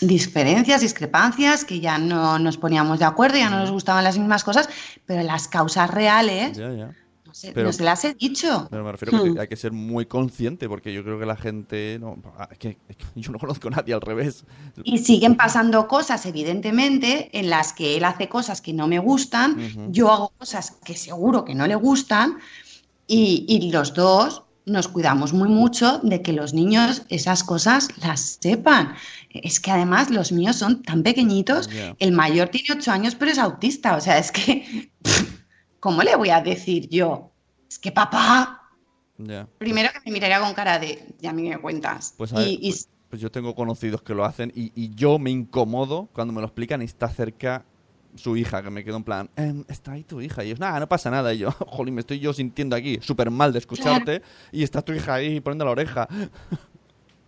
[0.00, 4.44] diferencias, discrepancias, que ya no nos poníamos de acuerdo, ya no nos gustaban las mismas
[4.44, 4.68] cosas,
[5.06, 6.94] pero las causas reales Ya, ya.
[7.28, 8.66] No, se, Pero- no se las he dicho.
[8.70, 9.38] Pero me refiero que Hmm.
[9.38, 11.98] hay que ser muy consciente, porque yo creo que la gente...
[12.00, 14.44] No, ah, es que, es que yo no conozco a nadie al revés.
[14.82, 19.92] Y siguen pasando cosas, evidentemente, en las que él hace cosas que no me gustan,
[19.92, 22.38] yo hago cosas que seguro que no le gustan,
[23.06, 28.38] y, y los dos nos cuidamos muy mucho de que los niños esas cosas las
[28.40, 28.94] sepan.
[29.30, 33.38] Es que además los míos son tan pequeñitos, el mayor tiene ocho años, pero es
[33.38, 34.90] autista, o sea, es que,
[35.80, 37.30] ¿cómo le voy a decir yo?
[37.68, 38.70] Es que papá,
[39.58, 42.14] primero que me miraría con cara de, ya me cuentas.
[42.16, 45.18] Pues, a ver, y, pues, pues yo tengo conocidos que lo hacen y, y yo
[45.18, 47.64] me incomodo cuando me lo explican y está cerca
[48.14, 50.42] su hija, que me quedo en plan, "Em, está ahí tu hija.
[50.42, 51.32] Y ellos, nada, no pasa nada.
[51.32, 54.92] Y yo, jolín, me estoy yo sintiendo aquí súper mal de escucharte y está tu
[54.92, 56.08] hija ahí poniendo la oreja.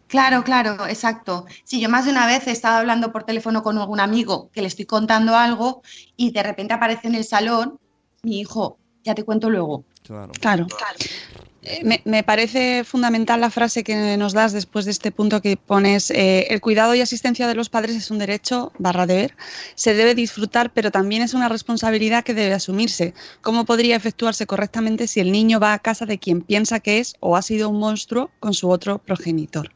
[0.06, 1.46] Claro, claro, exacto.
[1.62, 4.60] Sí, yo más de una vez he estado hablando por teléfono con algún amigo que
[4.60, 5.82] le estoy contando algo
[6.16, 7.78] y de repente aparece en el salón
[8.22, 9.84] mi hijo, ya te cuento luego.
[10.02, 10.32] Claro.
[10.40, 10.66] Claro.
[11.62, 15.56] Eh, Me, me parece fundamental la frase que nos das después de este punto que
[15.58, 19.36] pones, eh, el cuidado y asistencia de los padres es un derecho barra deber,
[19.74, 23.12] se debe disfrutar, pero también es una responsabilidad que debe asumirse.
[23.42, 27.14] ¿Cómo podría efectuarse correctamente si el niño va a casa de quien piensa que es
[27.20, 29.70] o ha sido un monstruo con su otro progenitor?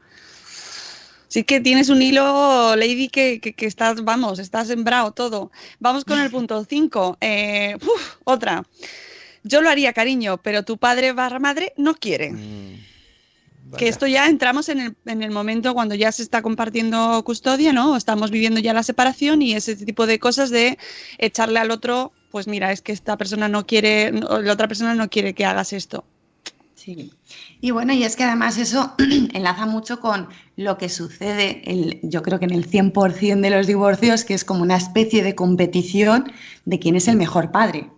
[1.34, 5.50] Sí que tienes un hilo, Lady, que, que, que estás, vamos, estás sembrado todo.
[5.80, 7.18] Vamos con el punto 5.
[8.22, 8.62] otra.
[9.42, 12.30] Yo lo haría, cariño, pero tu padre barra madre no quiere.
[12.30, 12.86] Mm,
[13.76, 17.72] Que esto ya entramos en el, en el momento cuando ya se está compartiendo custodia,
[17.72, 17.96] ¿no?
[17.96, 20.78] Estamos viviendo ya la separación y ese tipo de cosas de
[21.18, 25.10] echarle al otro, pues mira, es que esta persona no quiere, la otra persona no
[25.10, 26.04] quiere que hagas esto.
[26.84, 27.12] Sí.
[27.62, 28.92] Y bueno, y es que además eso
[29.32, 33.66] enlaza mucho con lo que sucede, el- yo creo que en el 100% de los
[33.66, 36.30] divorcios, que es como una especie de competición
[36.66, 37.90] de quién es el mejor padre.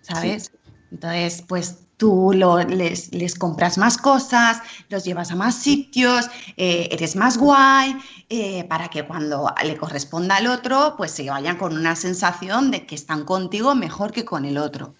[0.00, 0.50] ¿Sabes?
[0.90, 6.88] Entonces, pues tú lo- les, les compras más cosas, los llevas a más sitios, eh,
[6.90, 7.96] eres más guay,
[8.30, 12.86] eh, para que cuando le corresponda al otro, pues se vayan con una sensación de
[12.86, 14.94] que están contigo mejor que con el otro.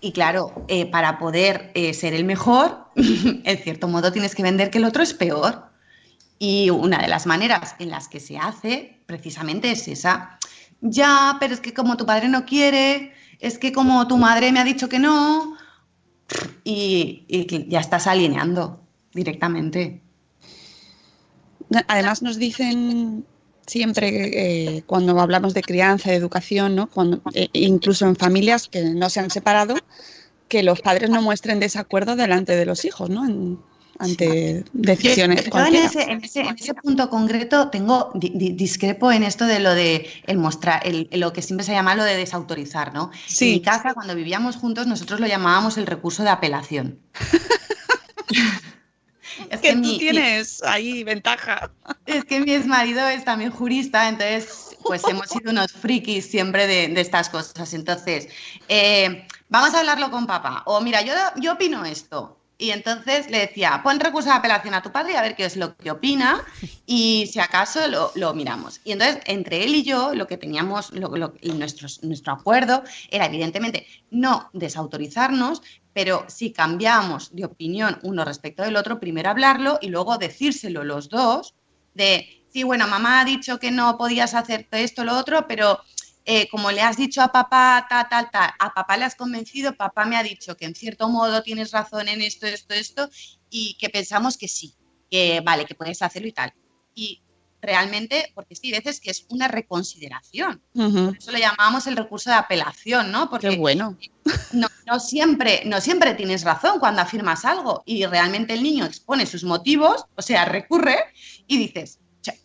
[0.00, 4.70] Y claro, eh, para poder eh, ser el mejor, en cierto modo tienes que vender
[4.70, 5.70] que el otro es peor.
[6.38, 10.38] Y una de las maneras en las que se hace precisamente es esa.
[10.80, 14.60] Ya, pero es que como tu padre no quiere, es que como tu madre me
[14.60, 15.56] ha dicho que no,
[16.64, 18.80] y, ya estás alineando
[19.12, 20.02] directamente.
[21.88, 23.24] Además nos dicen
[23.66, 26.88] siempre eh, cuando hablamos de crianza, de educación, ¿no?
[26.88, 29.76] Cuando, eh, incluso en familias que no se han separado,
[30.48, 33.24] que los padres no muestren desacuerdo delante de los hijos, ¿no?
[33.26, 33.58] En-
[33.96, 39.12] ante decisiones Yo en ese, en, ese, en ese punto concreto tengo di- di- discrepo
[39.12, 42.16] en esto de lo de el mostrar, el, lo que siempre se llama lo de
[42.16, 43.12] desautorizar, ¿no?
[43.28, 43.44] Sí.
[43.46, 46.98] En mi casa, cuando vivíamos juntos, nosotros lo llamábamos el recurso de apelación.
[49.50, 51.70] es que tú mi- tienes ahí ventaja.
[52.06, 56.88] es que mi exmarido es también jurista, entonces pues hemos sido unos frikis siempre de,
[56.88, 57.72] de estas cosas.
[57.74, 58.28] Entonces,
[58.68, 60.62] eh, vamos a hablarlo con papá.
[60.66, 62.40] O mira, yo, yo opino esto.
[62.56, 65.44] Y entonces le decía, pon recurso de apelación a tu padre y a ver qué
[65.44, 66.44] es lo que opina
[66.86, 68.80] y si acaso lo, lo miramos.
[68.84, 73.26] Y entonces, entre él y yo, lo que teníamos, lo, lo- nuestros- nuestro acuerdo era
[73.26, 75.62] evidentemente no desautorizarnos,
[75.94, 81.08] pero si cambiamos de opinión uno respecto del otro, primero hablarlo y luego decírselo los
[81.08, 81.54] dos
[81.94, 85.80] de, sí, bueno, mamá ha dicho que no podías hacer esto, lo otro, pero
[86.24, 89.76] eh, como le has dicho a papá, tal, tal, tal, a papá le has convencido,
[89.76, 93.08] papá me ha dicho que en cierto modo tienes razón en esto, esto, esto,
[93.48, 94.74] y que pensamos que sí,
[95.10, 96.52] que vale, que puedes hacerlo y tal.
[96.94, 97.22] Y
[97.64, 100.62] realmente, porque sí, veces que es una reconsideración.
[100.72, 103.30] Por eso le llamamos el recurso de apelación, ¿no?
[103.30, 103.96] Porque Qué bueno.
[104.52, 109.26] No, no, siempre, no siempre tienes razón cuando afirmas algo y realmente el niño expone
[109.26, 110.96] sus motivos, o sea, recurre
[111.46, 111.98] y dices,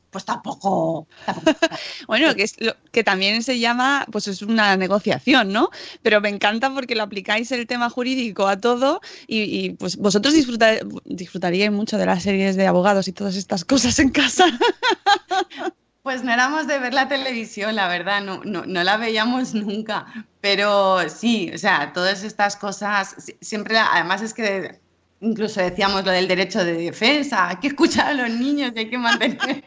[0.10, 1.08] pues tampoco.
[2.08, 5.70] bueno, que, es lo, que también se llama, pues es una negociación, ¿no?
[6.02, 10.34] Pero me encanta porque lo aplicáis el tema jurídico a todo y, y pues vosotros
[10.34, 14.46] disfrutar, disfrutaríais mucho de las series de abogados y todas estas cosas en casa.
[16.02, 20.06] Pues no éramos de ver la televisión, la verdad, no, no, no, la veíamos nunca.
[20.42, 24.80] Pero sí, o sea, todas estas cosas, siempre, además es que
[25.22, 28.90] incluso decíamos lo del derecho de defensa, hay que escuchar a los niños y hay
[28.90, 29.64] que mantener.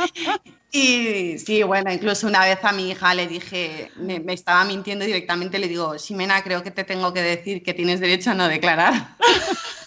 [0.72, 5.04] Y sí, bueno, incluso una vez a mi hija le dije, me, me, estaba mintiendo
[5.04, 8.46] directamente, le digo, Ximena, creo que te tengo que decir que tienes derecho a no
[8.46, 9.16] declarar.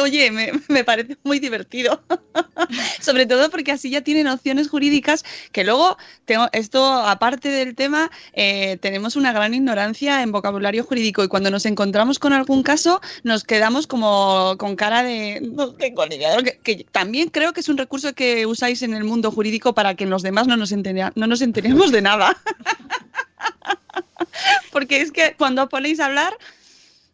[0.00, 0.30] oye,
[0.68, 2.02] me, parece muy divertido.
[3.00, 8.10] Sobre todo porque así ya tiene nociones jurídicas que luego, tengo, esto aparte del tema,
[8.32, 13.00] eh, tenemos una gran ignorancia en vocabulario jurídico y cuando nos encontramos con algún caso
[13.22, 15.40] nos quedamos como con cara de...
[15.40, 19.04] No tengo ni idea, que, también creo que es un recurso que usáis en el
[19.04, 22.36] mundo jurídico para que los demás no nos, entera, no nos enteremos de nada.
[24.72, 26.36] porque es que cuando ponéis hablar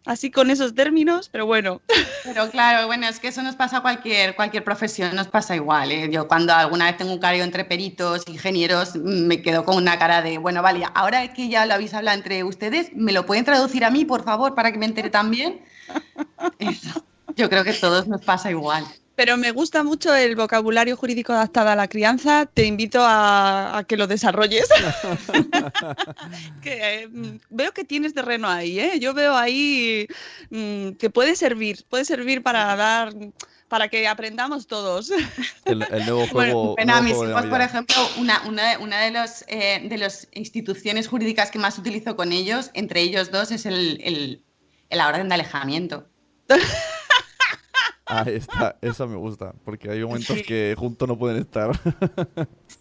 [0.07, 1.81] así con esos términos, pero bueno.
[2.25, 5.93] Pero claro, bueno, es que eso nos pasa a cualquier, cualquier profesión, nos pasa igual.
[5.93, 6.09] ¿eh?
[6.11, 10.23] Yo cuando alguna vez tengo un cargo entre peritos, ingenieros, me quedo con una cara
[10.23, 13.85] de, bueno, vale, ahora que ya lo habéis hablado entre ustedes, ¿me lo pueden traducir
[13.85, 15.61] a mí, por favor, para que me entere también?
[16.59, 17.05] Eso.
[17.37, 18.85] Yo creo que a todos nos pasa igual.
[19.21, 22.47] Pero me gusta mucho el vocabulario jurídico adaptado a la crianza.
[22.47, 24.67] Te invito a, a que lo desarrolles.
[26.63, 27.09] que, eh,
[27.51, 28.99] veo que tienes terreno ahí, ¿eh?
[28.99, 30.09] Yo veo ahí
[30.49, 33.13] mmm, que puede servir, puede servir para dar
[33.69, 35.11] para que aprendamos todos.
[35.67, 36.75] El, el nuevo juego.
[36.77, 41.09] Bueno, a mis hijos, por ejemplo, una, una, una de las eh, de las instituciones
[41.09, 44.43] jurídicas que más utilizo con ellos, entre ellos dos, es el, el,
[44.89, 46.09] la orden de alejamiento.
[48.11, 50.43] Ahí está, esa me gusta, porque hay momentos sí.
[50.43, 51.71] que juntos no pueden estar.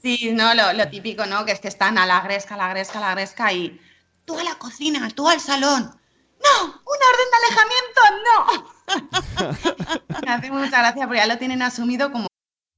[0.02, 1.46] Sí, no, lo, lo, típico, ¿no?
[1.46, 3.80] Que es que están a la gresca, a la gresca, a la gresca y
[4.24, 5.84] tú a la cocina, tú al salón.
[5.84, 6.64] ¡No!
[6.64, 8.02] ¡Una orden de alejamiento!
[8.26, 8.80] ¡No!
[10.26, 12.29] me hace mucha gracia porque ya lo tienen asumido como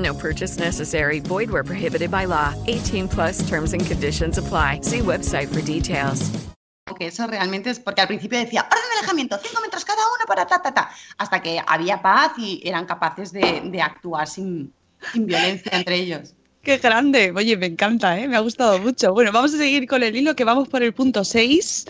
[0.00, 1.20] No purchase necessary.
[1.20, 2.54] Void where prohibited by law.
[2.66, 4.80] 18 plus terms and conditions apply.
[4.82, 6.30] See website for details.
[6.98, 10.24] Que eso realmente es porque al principio decía orden de alejamiento, 5 metros cada uno
[10.26, 10.90] para ta, ta, ta.
[11.18, 14.72] Hasta que había paz y eran capaces de, de actuar sin,
[15.12, 16.34] sin violencia entre ellos.
[16.62, 17.32] Qué grande.
[17.34, 18.28] Oye, me encanta, ¿eh?
[18.28, 19.12] me ha gustado mucho.
[19.12, 21.86] Bueno, vamos a seguir con el hilo que vamos por el punto 6.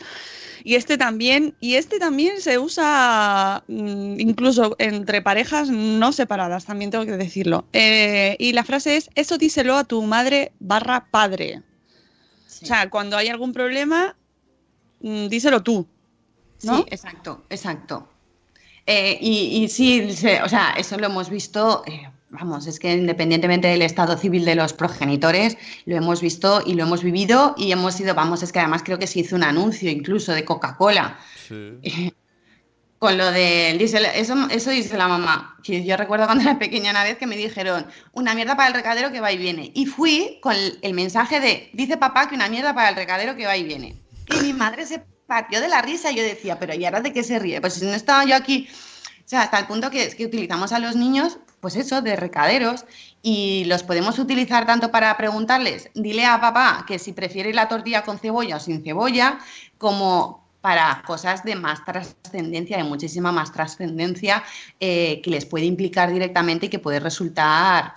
[0.64, 6.90] Y este también, y este también se usa mmm, incluso entre parejas no separadas, también
[6.90, 7.64] tengo que decirlo.
[7.72, 11.62] Eh, y la frase es, eso díselo a tu madre barra padre.
[12.46, 12.64] Sí.
[12.64, 14.16] O sea, cuando hay algún problema,
[15.00, 15.86] mmm, díselo tú.
[16.62, 16.76] ¿no?
[16.78, 18.08] Sí, exacto, exacto.
[18.86, 20.02] Eh, y, y, sí,
[20.42, 24.54] o sea, eso lo hemos visto, eh, vamos, es que independientemente del estado civil de
[24.54, 28.60] los progenitores, lo hemos visto y lo hemos vivido y hemos sido, vamos, es que
[28.60, 31.18] además creo que se hizo un anuncio incluso de Coca-Cola.
[32.98, 35.56] Con lo del diésel, eso, eso dice la mamá.
[35.64, 39.10] Yo recuerdo cuando era pequeña una vez que me dijeron una mierda para el recadero
[39.10, 39.72] que va y viene.
[39.74, 43.46] Y fui con el mensaje de dice papá que una mierda para el recadero que
[43.46, 43.96] va y viene.
[44.28, 46.12] Y mi madre se partió de la risa.
[46.12, 47.62] Y yo decía, pero ¿y ahora de qué se ríe?
[47.62, 48.68] Pues si no estaba yo aquí.
[49.30, 52.84] O sea, hasta el punto que que utilizamos a los niños, pues eso, de recaderos.
[53.22, 58.02] Y los podemos utilizar tanto para preguntarles, dile a papá que si prefiere la tortilla
[58.02, 59.38] con cebolla o sin cebolla,
[59.78, 64.42] como para cosas de más trascendencia, de muchísima más trascendencia,
[64.80, 67.94] eh, que les puede implicar directamente y que puede resultar,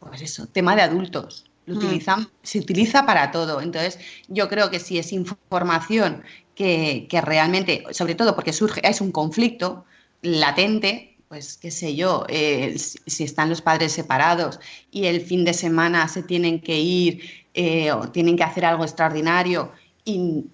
[0.00, 1.44] pues eso, tema de adultos.
[1.66, 3.60] Lo utilizan, Se utiliza para todo.
[3.60, 6.24] Entonces, yo creo que si es información
[6.56, 9.84] que, realmente, sobre todo porque surge, es un conflicto
[10.22, 14.60] latente, pues qué sé yo, eh, si, están los padres separados
[14.90, 17.22] y el fin de semana se tienen que ir
[17.54, 19.72] eh, o tienen que hacer algo extraordinario
[20.04, 20.44] y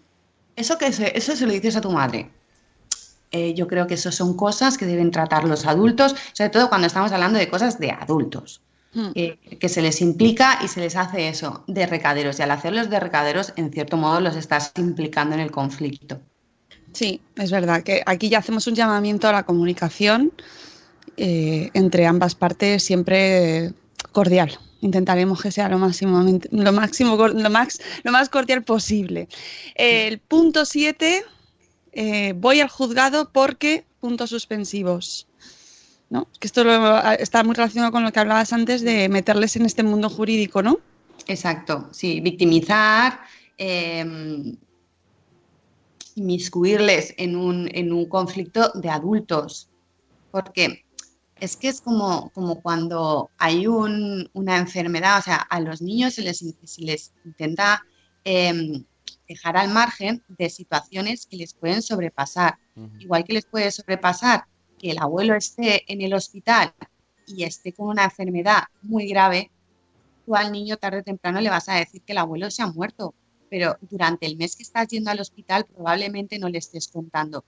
[0.57, 2.31] eso, que se, eso se lo dices a tu madre.
[3.31, 6.87] Eh, yo creo que eso son cosas que deben tratar los adultos, sobre todo cuando
[6.87, 8.63] estamos hablando de cosas de adultos.
[8.95, 9.11] Hmm.
[9.13, 12.39] que se les implica y se les hace eso de recaderos.
[12.39, 16.23] Y al hacerlos de recaderos, en cierto modo, los estás implicando en el conflicto.
[16.93, 20.33] Sí, es verdad que aquí ya hacemos un llamamiento a la comunicación
[21.17, 23.73] eh, entre ambas partes siempre
[24.13, 29.29] cordial intentaremos que sea lo máximo, lo máximo, lo más, lo más cordial posible.
[29.75, 31.25] El punto 7,
[31.93, 35.27] eh, voy al juzgado porque puntos suspensivos.
[36.11, 36.27] ¿No?
[36.41, 36.63] Que esto
[37.19, 40.79] está muy relacionado con lo que hablabas antes de meterles en este mundo jurídico, ¿no?
[41.27, 43.21] Exacto, sí, victimizar,
[43.59, 44.57] eh,
[46.19, 49.69] inmiscuirles en un, en un conflicto de adultos.
[50.31, 50.85] Porque
[51.41, 56.23] es que es como, como cuando hay una enfermedad, o sea, a los niños se
[56.23, 56.43] les,
[56.79, 57.85] les intenta
[58.25, 58.85] em,
[59.29, 62.59] dejar al margen de situaciones que les pueden sobrepasar.
[62.99, 64.45] Igual que les puede sobrepasar
[64.79, 66.73] que el abuelo esté en el hospital
[67.27, 69.51] y esté con una enfermedad muy grave,
[70.25, 72.67] tú al niño tarde o temprano le vas a decir que el abuelo se ha
[72.67, 73.15] muerto,
[73.51, 77.45] pero durante el mes que estás yendo al hospital probablemente no le estés contando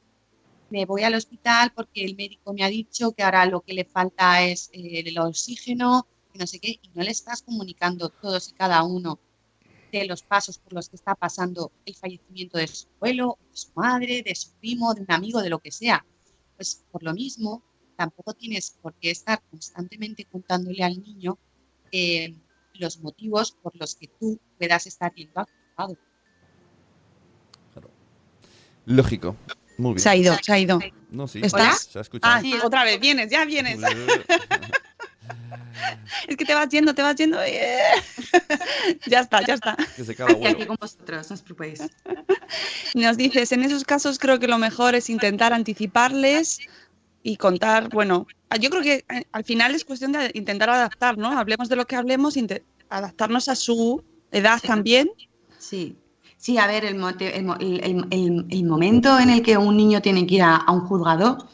[0.70, 3.84] me voy al hospital porque el médico me ha dicho que ahora lo que le
[3.84, 8.48] falta es eh, el oxígeno, que no sé qué, y no le estás comunicando todos
[8.48, 9.18] y cada uno
[9.92, 13.70] de los pasos por los que está pasando el fallecimiento de su abuelo, de su
[13.74, 16.06] madre, de su primo, de un amigo, de lo que sea.
[16.56, 17.62] Pues por lo mismo,
[17.96, 21.36] tampoco tienes por qué estar constantemente contándole al niño
[21.90, 22.36] eh,
[22.74, 25.44] los motivos por los que tú puedas estar yendo
[28.86, 29.36] Lógico.
[29.96, 30.78] Se ha ido, se ha ido.
[31.10, 31.40] No, sí.
[31.42, 31.88] ¿Estás?
[31.92, 32.34] Se ha escuchado.
[32.34, 33.78] Ah, sí, otra vez, vienes, ya vienes.
[36.28, 37.38] es que te vas yendo, te vas yendo.
[39.06, 39.76] ya está, ya está.
[39.96, 41.82] Que se acaba aquí con vosotros, no os preocupéis.
[42.94, 46.60] Nos dices, en esos casos creo que lo mejor es intentar anticiparles
[47.22, 48.26] y contar, bueno,
[48.60, 51.38] yo creo que eh, al final es cuestión de intentar adaptar, ¿no?
[51.38, 52.34] Hablemos de lo que hablemos,
[52.88, 54.02] adaptarnos a su
[54.32, 55.10] edad también.
[55.60, 55.96] Sí.
[56.36, 56.96] Sí, a ver, el,
[58.64, 61.46] momento en el que un niño tiene que ir a, un juzgado,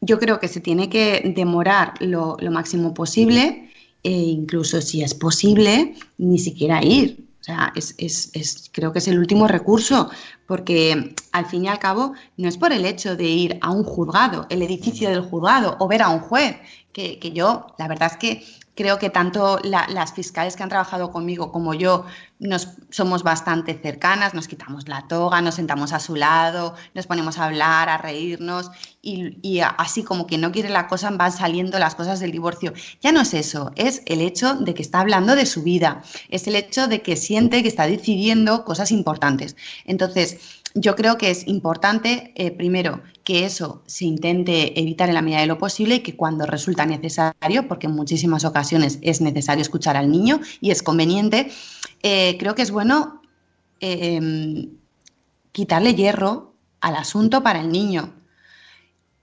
[0.00, 3.68] yo creo que se tiene que demorar lo, máximo posible
[4.04, 7.26] e incluso si es posible, ni siquiera ir.
[7.40, 10.08] O sea, es, creo que es el último recurso,
[10.46, 13.82] porque al fin y al cabo no es por el hecho de ir a un
[13.82, 16.58] juzgado, el edificio del juzgado o ver a un juez,
[16.92, 18.44] que, que yo, la verdad es que
[18.74, 22.04] creo que tanto las fiscales que han trabajado conmigo como yo
[22.38, 27.38] nos somos bastante cercanas, nos quitamos la toga, nos sentamos a su lado, nos ponemos
[27.38, 28.70] a hablar, a reírnos
[29.00, 32.72] y, así como que no quiere la cosa van saliendo las cosas del divorcio.
[33.00, 36.46] Ya no es eso, es el hecho de que está hablando de su vida, es
[36.46, 39.56] el hecho de que siente que está decidiendo cosas importantes.
[39.84, 45.22] Entonces, yo creo que es importante, eh, primero, que eso se intente evitar en la
[45.22, 49.62] medida de lo posible y que cuando resulta necesario, porque en muchísimas ocasiones es necesario
[49.62, 51.50] escuchar al niño y es conveniente,
[52.02, 53.20] eh, creo que es bueno
[53.80, 54.70] em,
[55.52, 58.14] quitarle hierro al asunto para el niño.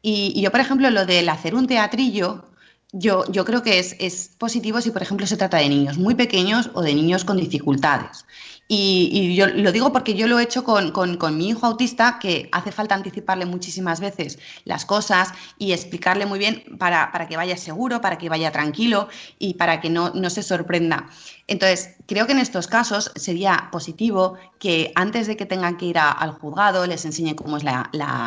[0.02, 2.46] Y, yo, por ejemplo, lo del hacer un teatrillo,
[2.92, 6.16] yo, yo creo que es, es, positivo si, por ejemplo, se trata de niños muy
[6.16, 8.26] pequeños o de niños con dificultades.
[8.72, 12.72] Y, yo lo digo porque yo lo he hecho con, mi hijo autista, que hace
[12.72, 18.20] falta anticiparle muchísimas veces las cosas y explicarle muy bien para, que vaya seguro, para
[18.20, 19.10] que vaya tranquilo
[19.40, 21.08] y para que no, se sorprenda.
[21.48, 25.98] Entonces, creo que en estos casos sería positivo que antes de que tengan que ir
[25.98, 27.64] al juzgado les enseñe cómo es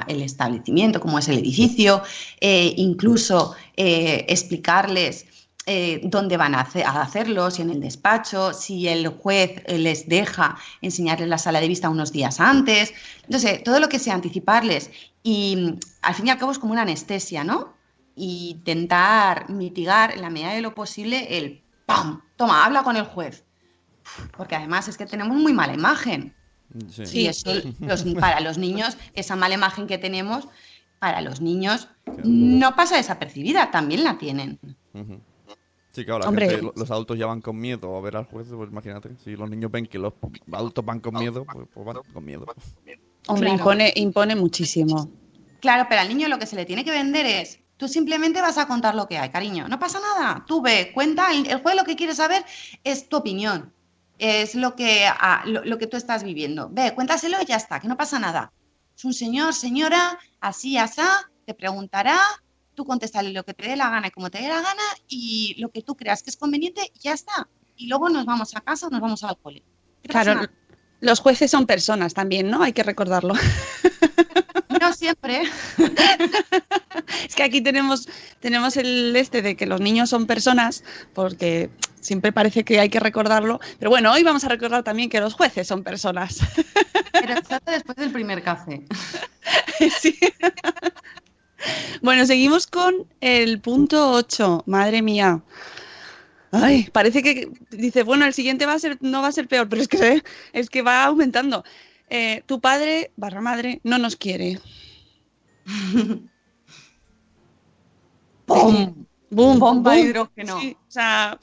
[0.08, 2.02] el establecimiento, cómo es el edificio,
[2.40, 5.24] eh, incluso eh, explicarles
[5.66, 9.78] eh, dónde van a, hacer- a hacerlo, si en el despacho, si el juez eh,
[9.78, 12.92] les deja enseñarles la sala de vista unos días antes.
[13.24, 14.90] Entonces, todo lo que sea anticiparles
[15.22, 17.74] y mm, al fin y al cabo es como una anestesia, ¿no?
[18.14, 22.22] Y intentar mitigar en la medida de lo posible el ¡pam!
[22.36, 23.44] Toma, habla con el juez.
[24.36, 26.34] Porque además es que tenemos muy mala imagen.
[27.06, 27.20] Sí.
[27.20, 30.48] Y eso, los- para los niños, esa mala imagen que tenemos,
[30.98, 31.88] para los niños
[32.24, 34.58] no pasa desapercibida, también la tienen.
[35.92, 36.48] Sí, claro, la Hombre.
[36.48, 39.10] gente- lo- los adultos ya van con miedo a ver al juez, pues imagínate.
[39.22, 40.14] Si los niños ven que los
[40.50, 42.46] adultos van con miedo, pues, pues van con miedo.
[43.28, 43.58] Hombre, Claro.
[43.60, 45.10] impone, impone muchísimo.
[45.60, 48.58] Claro, pero al niño lo que se le tiene que vender es, tú simplemente vas
[48.58, 51.76] a contar lo que hay, cariño, no pasa nada, tú ve, cuenta, el, el juez
[51.76, 52.44] lo que quiere saber
[52.84, 53.72] es tu opinión,
[54.18, 56.68] es lo que, ah, lo, lo que tú estás viviendo.
[56.70, 58.52] Ve, cuéntaselo y ya está, que no pasa nada.
[58.96, 62.18] Es un señor, señora, así, asá, te preguntará,
[62.74, 65.54] tú contéstale lo que te dé la gana y como te dé la gana y
[65.58, 67.48] lo que tú creas que es conveniente y ya está.
[67.76, 69.62] Y luego nos vamos a casa o nos vamos al cole.
[70.02, 70.52] ¿Qué pasa Claro,
[71.00, 72.62] los jueces son personas también, ¿no?
[72.62, 73.34] Hay que recordarlo.
[74.80, 75.42] No siempre.
[77.28, 78.08] Es que aquí tenemos,
[78.40, 80.82] tenemos el este de que los niños son personas,
[81.14, 81.70] porque
[82.00, 83.60] siempre parece que hay que recordarlo.
[83.78, 86.40] Pero bueno, hoy vamos a recordar también que los jueces son personas.
[87.12, 87.34] Pero
[87.66, 88.84] después del primer café.
[90.00, 90.16] Sí.
[92.02, 94.64] Bueno, seguimos con el punto 8.
[94.66, 95.42] Madre mía.
[96.50, 99.68] Ay, parece que dice, bueno, el siguiente va a ser, no va a ser peor,
[99.68, 101.64] pero es que, es que va aumentando.
[102.10, 104.60] Eh, tu padre, barra madre, no nos quiere.
[108.46, 109.06] ¡Pum!
[109.30, 109.58] ¡Bum!
[109.58, 110.60] Bomba de hidrógeno.
[110.60, 111.38] Sí, o sea.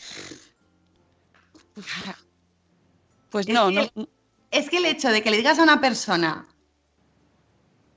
[3.29, 4.07] Pues Es no, que- no.
[4.51, 6.47] Es que el hecho de que le digas a una persona,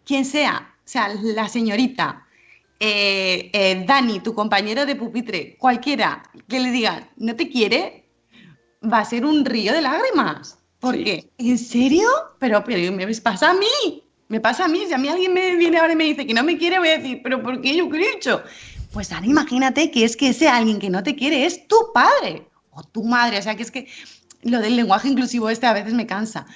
[0.04, 2.26] quien sea, sea, la señorita,
[2.78, 8.08] eh, eh, Dani, tu compañero de pupitre, cualquiera, que le diga, no te quiere,
[8.82, 10.58] va a ser un río de lágrimas.
[10.80, 12.08] Porque, ¿en serio?
[12.40, 14.84] Pero, pero me pasa a mí, me pasa a mí.
[14.88, 16.88] Si a mí alguien me viene ahora y me dice que no me quiere, voy
[16.88, 18.42] a decir, ¿pero por qué yo qué he hecho?
[18.92, 22.48] Pues ahora imagínate que es que ese alguien que no te quiere es tu padre
[22.72, 23.38] o tu madre.
[23.38, 23.86] O sea, que es que
[24.42, 26.46] lo del lenguaje inclusivo este a veces me cansa.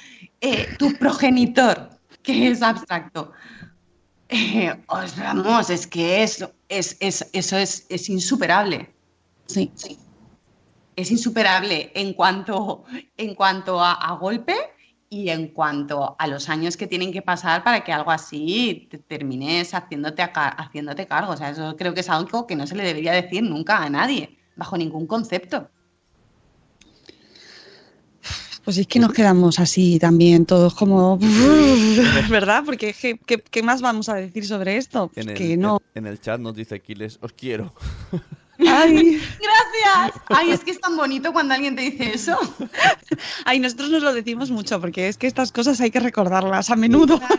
[0.40, 1.90] Eh, tu progenitor,
[2.24, 3.32] que es abstracto.
[4.28, 8.92] Eh, os vamos, es que es, es, es- eso es, es insuperable.
[9.46, 9.70] Sí.
[10.96, 12.84] Es insuperable en cuanto,
[13.16, 14.54] en cuanto a, a golpe
[15.08, 18.98] y en cuanto a los años que tienen que pasar para que algo así te
[18.98, 21.32] termines haciéndote, a haciéndote cargo.
[21.32, 23.90] O sea, eso creo que es algo que no se le debería decir nunca a
[23.90, 25.70] nadie, bajo ningún concepto.
[28.66, 31.20] Pues es que nos quedamos así también, todos como.
[32.28, 32.64] ¿Verdad?
[32.66, 35.08] Porque ¿qué, qué, qué más vamos a decir sobre esto?
[35.14, 35.80] Pues En el, que no.
[35.94, 37.72] en, en el chat nos dice Aquiles, os quiero.
[38.58, 40.22] Ay, Gracias.
[40.28, 42.38] Ay, es que es tan bonito cuando alguien te dice eso.
[43.44, 46.76] ay, nosotros nos lo decimos mucho porque es que estas cosas hay que recordarlas a
[46.76, 47.20] menudo.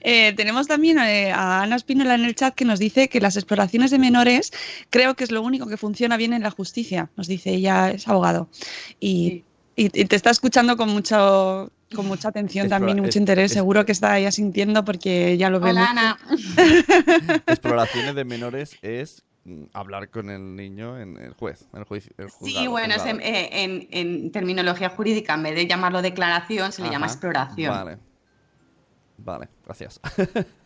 [0.00, 3.36] Eh, tenemos también eh, a Ana Espínola en el chat que nos dice que las
[3.36, 4.52] exploraciones de menores
[4.90, 7.10] creo que es lo único que funciona bien en la justicia.
[7.16, 8.48] Nos dice ella es abogado
[9.00, 9.44] y,
[9.76, 13.50] y- y te está escuchando con mucho con mucha atención también y mucho es- interés.
[13.50, 15.72] es- Seguro que está ella sintiendo porque ya lo vemos.
[15.88, 16.18] Hola, Ana.
[17.46, 22.12] Exploraciones de menores es mm, hablar con el niño en el juez, en el juicio.
[22.18, 23.18] el Sí, juzgado, bueno, es juzgado.
[23.20, 27.72] en, eh, en- en terminología jurídica, en vez de llamarlo declaración, se le llama exploración.
[27.72, 27.98] Vale.
[29.18, 30.00] Vale, gracias.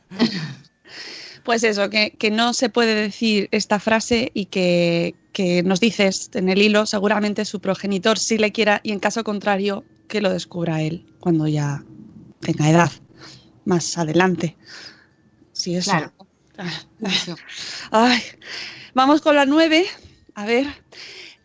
[1.44, 6.30] Pues eso, que, que no se puede decir esta frase y que, que nos dices
[6.34, 10.30] en el hilo, seguramente su progenitor sí le quiera y en caso contrario que lo
[10.30, 11.82] descubra él cuando ya
[12.40, 12.90] tenga edad,
[13.64, 14.56] más adelante.
[15.52, 15.90] Sí, eso.
[15.90, 16.12] Claro.
[17.90, 18.20] Ay,
[18.94, 19.86] vamos con la nueve.
[20.34, 20.66] A ver,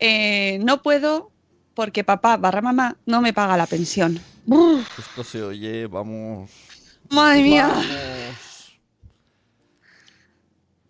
[0.00, 1.30] Eh, no puedo
[1.74, 4.18] porque papá barra mamá no me paga la pensión.
[4.46, 6.50] Uf, Esto se oye, vamos.
[7.10, 7.68] madre mía.
[7.68, 7.86] Vamos.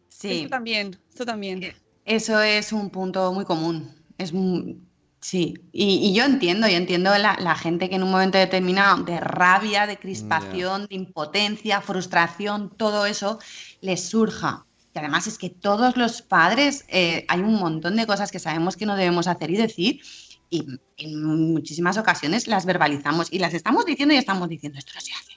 [0.08, 1.74] Sí, Esto también, esto también.
[2.04, 3.94] eso es un punto muy común.
[4.16, 4.80] Es muy-
[5.24, 9.02] sí, y, y yo entiendo, yo entiendo la, la gente que en un momento determinado
[9.04, 13.38] de rabia, de crispación, de impotencia, frustración, todo eso
[13.80, 14.66] les surja.
[14.94, 18.76] Y además es que todos los padres eh, hay un montón de cosas que sabemos
[18.76, 20.02] que no debemos hacer y decir
[20.50, 20.66] y
[20.98, 25.12] en muchísimas ocasiones las verbalizamos y las estamos diciendo y estamos diciendo esto no se
[25.12, 25.32] hace.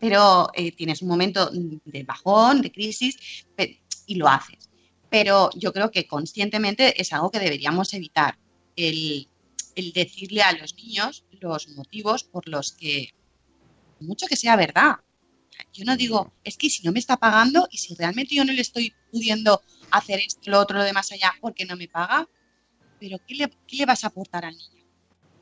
[0.00, 3.46] Pero eh, tienes un momento de bajón, de crisis
[4.06, 4.70] y lo haces.
[5.10, 8.38] Pero yo creo que conscientemente es algo que deberíamos evitar,
[8.76, 9.28] el,
[9.92, 13.14] decirle a los niños los motivos por los que,
[14.00, 14.96] mucho que sea verdad.
[15.72, 18.52] Yo no digo, es que si no me está pagando y si realmente yo no
[18.52, 22.28] le estoy pudiendo hacer esto, lo otro, lo demás allá, porque no me paga.
[23.00, 24.84] Pero ¿qué le, qué le vas a aportar al niño?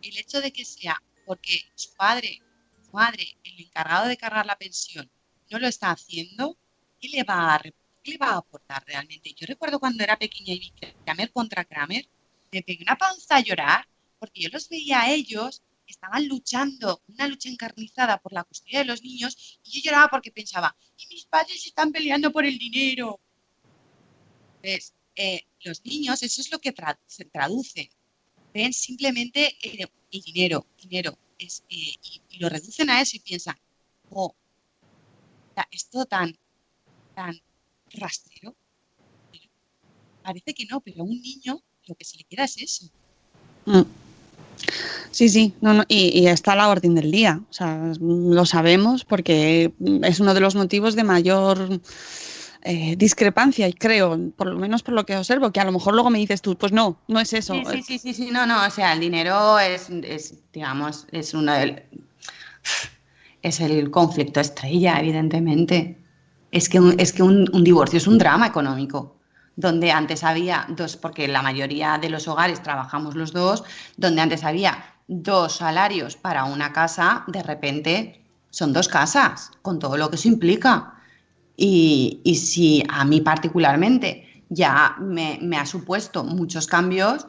[0.02, 2.42] El hecho de que sea porque su padre,
[2.84, 5.10] su madre, el encargado de cargar la pensión,
[5.50, 6.58] no lo está haciendo,
[7.00, 7.62] ¿qué le va a,
[8.02, 9.32] qué le va a aportar realmente?
[9.34, 10.72] Yo recuerdo cuando era pequeña y vi
[11.04, 12.06] Kramer contra Kramer,
[12.54, 13.86] me pegué una panza a llorar
[14.18, 18.84] porque yo los veía a ellos estaban luchando, una lucha encarnizada por la custodia de
[18.86, 23.20] los niños, y yo lloraba porque pensaba, y mis padres están peleando por el dinero.
[24.62, 27.90] Pues, eh, los niños, eso es lo que tra se traduce.
[28.52, 33.20] Ven simplemente el, el dinero, dinero, es, eh, y, y, lo reducen a eso y
[33.20, 33.56] piensan,
[34.10, 34.34] oh,
[35.70, 36.36] esto tan,
[37.14, 37.40] tan
[37.90, 38.56] rastrero.
[40.22, 42.86] Parece que no, pero un niño lo que se le queda es eso.
[43.66, 43.82] Mm.
[45.10, 47.40] Sí, sí, no, no, y, y, está a la orden del día.
[47.48, 49.72] O sea, lo sabemos porque
[50.02, 51.80] es uno de los motivos de mayor
[52.62, 55.94] eh, discrepancia, y creo, por lo menos por lo que observo, que a lo mejor
[55.94, 57.54] luego me dices tú, pues no, no es eso.
[57.54, 61.34] Sí, sí, sí, sí, sí no, no, o sea, el dinero es, es digamos, es
[61.34, 61.82] una del,
[63.42, 65.98] es el conflicto estrella, evidentemente.
[66.50, 69.13] Es que, un, es que un, un divorcio es un drama económico
[69.56, 73.64] donde antes había dos, porque la mayoría de los hogares trabajamos los dos,
[73.96, 79.96] donde antes había dos salarios para una casa, de repente son dos casas, con todo
[79.96, 80.94] lo que eso implica.
[81.56, 87.26] Y, y si a mí particularmente ya me, ha supuesto muchos cambios,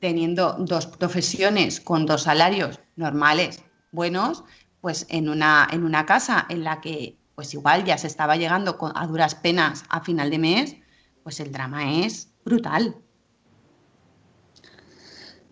[0.00, 3.62] teniendo dos profesiones con dos salarios normales,
[3.92, 4.44] buenos,
[4.80, 8.76] pues en una, en una casa en la que pues igual ya se estaba llegando
[8.94, 10.76] a duras penas a final de mes,
[11.22, 12.96] pues el drama es brutal.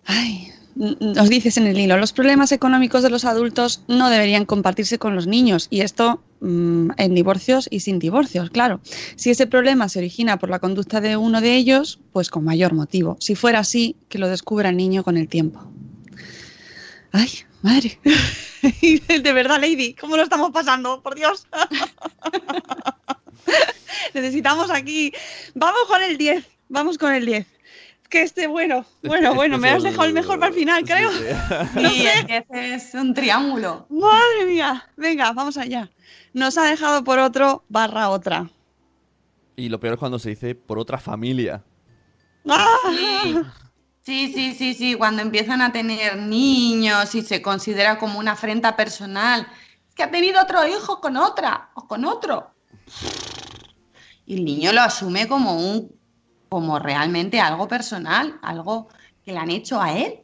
[0.05, 4.99] Ay, nos dices en el hilo, los problemas económicos de los adultos no deberían compartirse
[4.99, 8.81] con los niños y esto mmm, en divorcios y sin divorcios, claro.
[9.17, 12.75] Si ese problema se origina por la conducta de uno de ellos, pues con mayor
[12.75, 13.17] motivo.
[13.19, 15.61] Si fuera así, que lo descubra el niño con el tiempo.
[17.11, 17.31] Ay,
[17.63, 17.99] madre.
[18.63, 21.03] de verdad, Lady, ¿cómo lo estamos pasando?
[21.03, 21.49] Por Dios.
[24.15, 25.13] Necesitamos aquí.
[25.55, 26.45] Vamos con el 10.
[26.69, 27.47] Vamos con el 10.
[28.09, 31.11] Que este, bueno, bueno, bueno, este me has dejado el mejor para el final, creo.
[31.75, 32.27] Sí, no sé.
[32.29, 33.87] Este es un triángulo.
[33.91, 34.89] Madre mía.
[34.97, 35.91] Venga, vamos allá.
[36.33, 38.49] Nos ha dejado por otro barra otra.
[39.57, 41.63] Y lo peor es cuando se dice por otra familia.
[42.49, 42.77] ¡Ah!
[44.03, 44.95] Sí, sí, sí, sí.
[44.95, 49.47] Cuando empiezan a tener niños y se considera como una afrenta personal.
[49.87, 52.55] Es que ha tenido otro hijo con otra o con otro
[54.29, 55.91] y el niño lo asume como un
[56.51, 58.89] como realmente algo personal, algo
[59.25, 60.21] que le han hecho a él.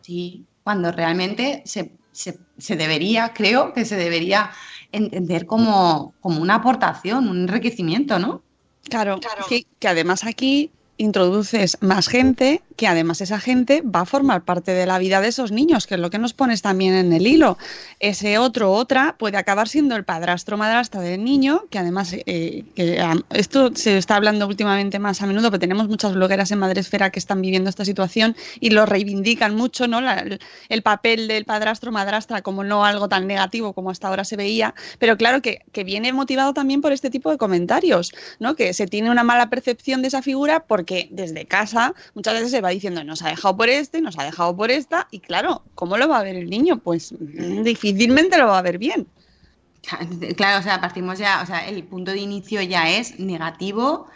[0.00, 4.50] Sí, cuando realmente se, se, se debería, creo que se debería
[4.92, 8.42] entender como, como, una aportación, un enriquecimiento, ¿no?
[8.84, 9.44] Claro, claro.
[9.48, 14.72] Que, que además aquí introduces más gente, que además esa gente va a formar parte
[14.72, 17.26] de la vida de esos niños, que es lo que nos pones también en el
[17.26, 17.58] hilo.
[18.00, 23.20] Ese otro, otra, puede acabar siendo el padrastro madrastra del niño, que además, eh, um,
[23.30, 27.18] esto se está hablando últimamente más a menudo, pero tenemos muchas blogueras en Madresfera que
[27.18, 29.98] están viviendo esta situación y lo reivindican mucho, ¿no?
[29.98, 34.36] El, el, papel del padrastro madrastra como no algo tan negativo como hasta ahora se
[34.36, 38.54] veía, pero claro que, que viene motivado también por este tipo de comentarios, ¿no?
[38.54, 42.50] Que se tiene una mala percepción de esa figura porque que desde casa muchas veces
[42.50, 45.62] se va diciendo nos ha dejado por este, nos ha dejado por esta, y claro,
[45.74, 46.78] ¿cómo lo va a ver el niño?
[46.78, 49.06] Pues difícilmente lo va a ver bien.
[50.36, 54.08] Claro, o sea, partimos ya, o sea, el punto de inicio ya es negativo,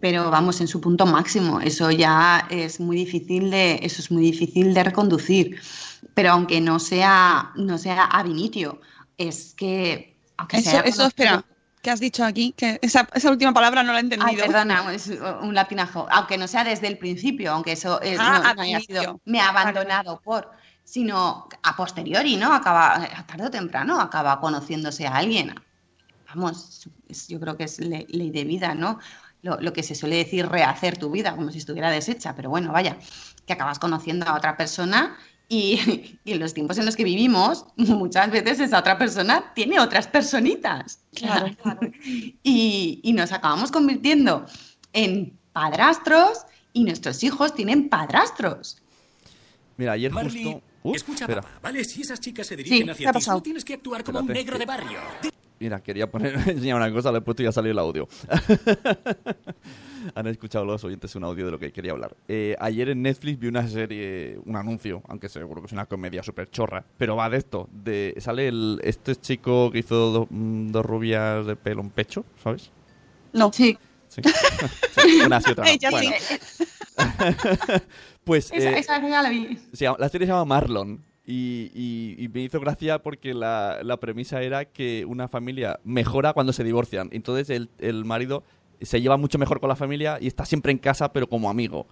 [0.00, 1.60] pero vamos en su punto máximo.
[1.60, 5.60] Eso ya es muy difícil de, eso es muy difícil de reconducir.
[6.14, 8.80] Pero aunque no sea, no sea ab initio,
[9.18, 11.44] es que aunque eso, sea eso espera,
[11.82, 14.28] que has dicho aquí, que esa, esa, última palabra no la he entendido.
[14.28, 15.08] Ay, perdona, es
[15.42, 16.06] un latinajo.
[16.10, 19.40] Aunque no sea desde el principio, aunque eso es, ah, no, no haya sido, me
[19.40, 20.50] ha abandonado por,
[20.84, 22.54] sino a posteriori, ¿no?
[22.54, 25.54] Acaba, tarde o temprano, acaba conociéndose a alguien.
[26.28, 29.00] Vamos, es, yo creo que es ley, ley de vida, ¿no?
[29.42, 32.70] Lo, lo, que se suele decir rehacer tu vida, como si estuviera deshecha, pero bueno,
[32.72, 32.96] vaya,
[33.44, 35.16] que acabas conociendo a otra persona
[35.52, 39.78] y, y, en los tiempos en los que vivimos, muchas veces esa otra persona tiene
[39.78, 41.00] otras personitas.
[41.14, 41.80] Claro, claro.
[42.42, 44.46] Y, y, nos acabamos convirtiendo
[44.92, 48.82] en padrastros y nuestros hijos tienen padrastros.
[49.76, 50.62] Mira, ayer Marley, justo...
[50.84, 51.42] Uh, escucha, espera.
[51.42, 51.84] papá, ¿vale?
[51.84, 53.38] Si esas chicas se dirigen Sí, hacia ¿qué ha ti, pasado?
[53.38, 55.00] tú tienes que actuar como Espérate, un negro de barrio.
[55.62, 58.08] Mira, quería poner, enseñar una cosa, le he puesto y ya salió el audio.
[60.16, 62.16] Han escuchado los oyentes un audio de lo que quería hablar.
[62.26, 66.24] Eh, ayer en Netflix vi una serie, un anuncio, aunque seguro que es una comedia
[66.24, 67.68] súper chorra, pero va de esto.
[67.72, 72.24] De, sale el, este chico que hizo do- mm, dos rubias de pelo en pecho,
[72.42, 72.72] ¿sabes?
[73.32, 73.52] No.
[73.52, 73.78] Sí.
[74.08, 74.20] Sí.
[75.00, 75.70] Sí, Una sí, otra no.
[75.70, 76.36] Ella Bueno, sí.
[78.24, 79.58] pues Esa, eh, esa ya la vi.
[79.98, 81.02] la serie se llama Marlon.
[81.24, 86.32] Y, y- y me hizo gracia porque la, la premisa era que una familia mejora
[86.32, 87.08] cuando se divorcian.
[87.12, 88.42] Entonces el, el marido
[88.80, 91.86] se lleva mucho mejor con la familia y está siempre en casa, pero como amigo.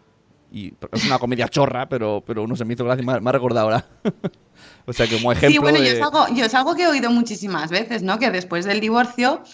[0.53, 3.21] Y es una comedia chorra, pero, pero no se me hizo gracia y me ha,
[3.21, 3.87] me ha recordado ahora.
[4.87, 5.87] o sea, como ejemplo Sí, bueno, de...
[5.87, 8.19] yo, es algo, yo es algo que he oído muchísimas veces, ¿no?
[8.19, 9.45] Que después del divorcio,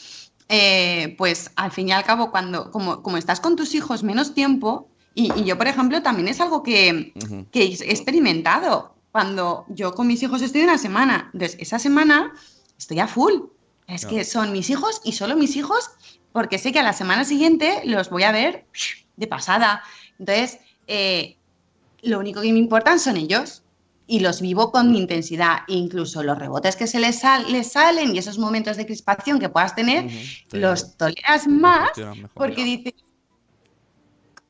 [0.48, 4.32] eh, pues al fin y al cabo, cuando, como, como estás con tus hijos menos
[4.32, 7.12] tiempo, y, y yo, por ejemplo, también es algo que,
[7.52, 8.95] que he experimentado.
[9.16, 12.34] Cuando yo con mis hijos estoy una semana, entonces esa semana
[12.76, 13.32] estoy a full.
[13.86, 14.14] Es Claro.
[14.18, 15.88] que son mis hijos y solo mis hijos,
[16.34, 18.66] porque sé que a la semana siguiente los voy a ver
[19.16, 19.82] de pasada.
[20.18, 21.38] Entonces, eh,
[22.02, 23.62] lo único que me importan son ellos
[24.06, 25.60] y los vivo con intensidad.
[25.68, 29.48] Incluso los rebotes que se les, sal- les salen y esos momentos de crispación que
[29.48, 30.10] puedas tener,
[30.50, 31.88] Te- los toleras más
[32.34, 32.92] porque dices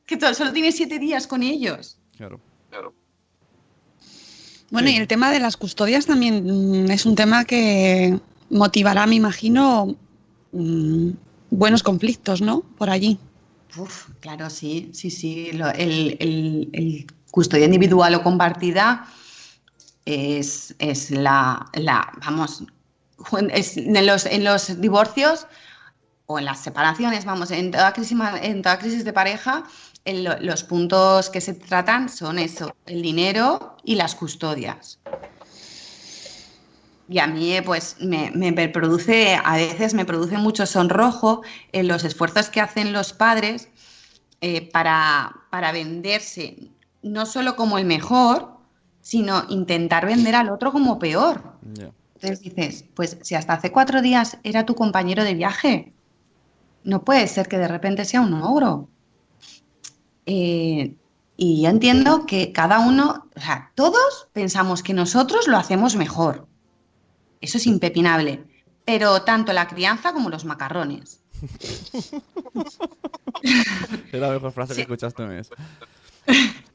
[0.05, 1.99] que solo tienes siete días con ellos.
[2.17, 2.41] Claro.
[4.71, 4.95] Bueno, Sí.
[4.95, 6.45] y el tema de las custodias también
[6.85, 9.95] mm, es un tema que motivará, me imagino,
[10.51, 11.09] mm,
[11.51, 12.61] buenos conflictos, ¿no?
[12.77, 13.17] Por allí.
[13.77, 15.51] Uf, claro, sí, sí, sí.
[15.53, 19.07] Lo- el, el- el custodia individual o compartida
[20.05, 22.63] es, es la, la, vamos,
[23.51, 25.47] es en los, en los divorcios
[26.25, 29.63] o en las separaciones, vamos, en toda crisis, en toda crisis de pareja,
[30.07, 34.99] el- los puntos que se tratan son eso, el dinero y las custodias.
[37.09, 41.41] Y a mí, eh, pues, me, produce, a veces me produce mucho sonrojo
[41.71, 43.69] en los esfuerzos que hacen los padres
[44.41, 48.57] eh, para, para venderse, no solo como el mejor,
[49.01, 51.53] sino intentar vender al otro como peor.
[51.75, 51.91] Ya.
[52.15, 55.93] Entonces dices, pues si hasta hace cuatro días era tu compañero de viaje,
[56.83, 58.89] no puede ser que de repente sea un ogro.
[60.27, 60.95] Eh,
[61.37, 66.47] y yo entiendo que cada uno, o sea, todos pensamos que nosotros lo hacemos mejor.
[67.41, 68.43] Eso es impepinable.
[68.85, 71.21] Pero tanto la crianza como los macarrones.
[74.11, 75.51] Es la mejor frase que escuchaste mes.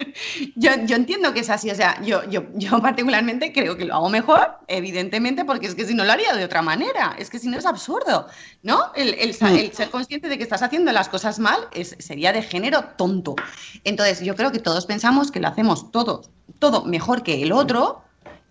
[0.56, 3.94] Yo, yo entiendo que es así, o sea, yo, yo, yo particularmente creo que lo
[3.94, 7.38] hago mejor, evidentemente, porque es que si no lo haría de otra manera, es que
[7.38, 8.26] si no es absurdo,
[8.62, 8.92] ¿no?
[8.94, 12.42] El, el el ser consciente de que estás haciendo las cosas mal es, sería de
[12.42, 13.36] género tonto.
[13.84, 16.22] Entonces, yo creo que todos pensamos que lo hacemos todo,
[16.58, 18.02] todo mejor que el otro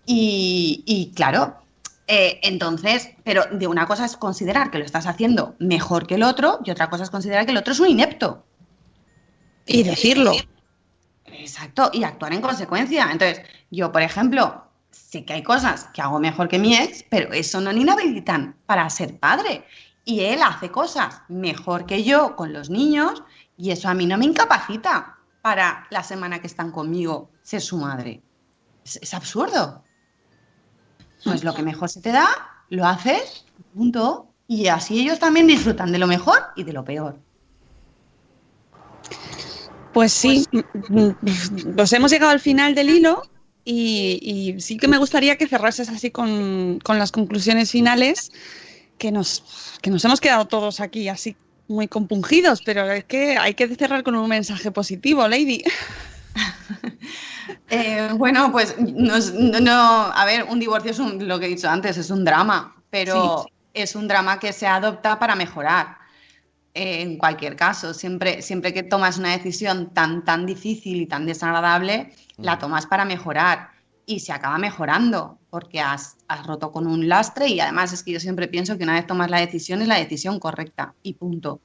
[0.06, 1.56] y, y claro,
[2.12, 6.24] eh, entonces, pero de una cosa es considerar que lo estás haciendo mejor que el
[6.24, 8.44] otro y otra cosa es considerar que el otro es un inepto.
[9.64, 10.32] Y decirlo.
[11.40, 13.10] Exacto, y actuar en consecuencia.
[13.10, 17.32] Entonces, yo, por ejemplo, sé que hay cosas que hago mejor que mi ex, pero
[17.32, 19.64] eso no me inhabilitan para ser padre.
[20.04, 23.22] Y él hace cosas mejor que yo con los niños
[23.56, 27.78] y eso a mí no me incapacita para la semana que están conmigo ser su
[27.78, 28.22] madre.
[28.84, 29.82] Es, es absurdo.
[31.24, 32.28] Pues lo que mejor se te da,
[32.68, 34.26] lo haces, punto.
[34.46, 37.18] Y así ellos también disfrutan de lo mejor y de lo peor.
[39.92, 40.46] Pues sí,
[41.74, 43.22] nos hemos llegado al final del hilo
[43.64, 48.30] y, y sí que me gustaría que cerrases así con, con las conclusiones finales,
[48.98, 49.42] que nos,
[49.82, 51.36] que nos hemos quedado todos aquí así
[51.68, 55.62] muy compungidos, pero es que hay que cerrar con un mensaje positivo, Lady.
[57.68, 59.16] Eh, bueno, pues no,
[59.60, 59.72] no-
[60.12, 63.46] a ver, un divorcio es un- lo que he dicho antes, es un drama, pero
[63.74, 65.96] es un drama que se adopta para mejorar.
[66.72, 72.14] En cualquier caso, siempre, siempre que tomas una decisión tan, tan difícil y tan desagradable,
[72.40, 73.70] la tomas para mejorar
[74.06, 78.12] y se acaba mejorando porque has, has roto con un lastre y además es que
[78.12, 81.60] yo siempre pienso que una vez tomas la decisión es la decisión correcta y punto.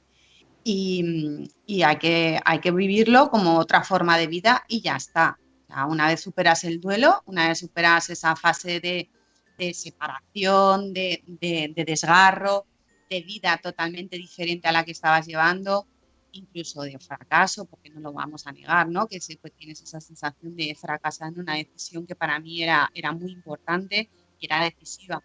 [0.64, 5.38] Y, y hay, que, hay que vivirlo como otra forma de vida y ya está.
[5.68, 9.08] O sea, una vez superas el duelo, una vez superas esa fase de,
[9.56, 12.66] de separación, de, de- de desgarro,
[13.08, 15.88] de vida totalmente diferente a la que estabas llevando,
[16.32, 19.06] incluso de fracaso, porque no lo vamos a negar, ¿no?
[19.08, 23.12] Que siempre tienes esa sensación de fracasar en una decisión que para mí era, era
[23.12, 25.24] muy importante y era decisiva.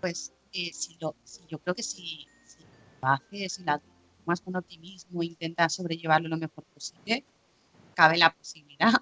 [0.00, 2.64] Pues eh, si lo, si- yo creo que si, si
[3.02, 3.82] lo haces, si la
[4.24, 7.26] tomas con optimismo, intentas sobrellevarlo lo mejor posible,
[7.94, 8.92] cabe la posibilidad.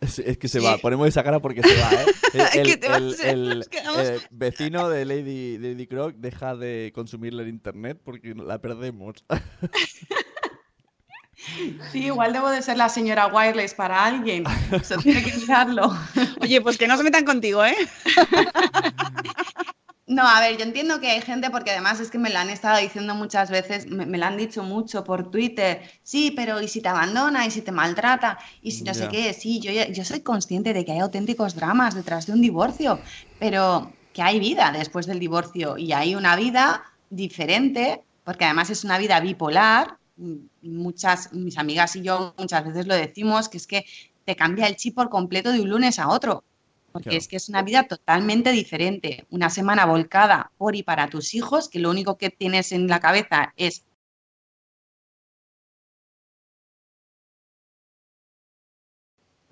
[0.00, 2.06] Es, es que se va, ponemos esa cara porque se va, ¿eh?
[2.54, 3.64] El, Que el-
[3.98, 9.24] eh, vecino de Lady, Lady Croc deja de consumirle el internet porque la perdemos.
[11.92, 14.44] Sí, igual debo de ser la señora wireless para alguien.
[14.72, 15.96] Eso tiene que mirarlo.
[16.42, 17.76] Oye, pues que no se metan contigo, ¿eh?
[20.10, 22.48] No, a ver, yo entiendo que hay gente, porque además es que me lo han
[22.48, 26.68] estado diciendo muchas veces, me, me lo han dicho mucho por Twitter, sí, pero ¿y
[26.68, 27.44] si te abandona?
[27.46, 28.38] ¿Y si te maltrata?
[28.62, 29.34] ¿Y si no sé qué?
[29.34, 33.02] Sí, yo, yo soy consciente de que hay auténticos dramas detrás de un divorcio,
[33.36, 38.84] pero que hay vida después del divorcio y hay una vida diferente, porque además es
[38.84, 39.98] una vida bipolar.
[40.62, 43.84] Muchas, mis amigas y yo muchas veces lo decimos, que es que
[44.24, 46.44] te cambia el chip por completo de un lunes a otro.
[46.98, 47.18] Porque Claro.
[47.18, 49.24] es que es una vida totalmente diferente.
[49.30, 52.98] Una semana volcada por y para tus hijos, que lo único que tienes en la
[52.98, 53.84] cabeza es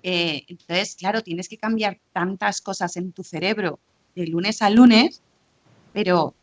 [0.03, 3.79] Eh, entonces, claro, tienes que cambiar tantas cosas en tu cerebro
[4.15, 5.21] de lunes a lunes,
[5.91, 6.33] pero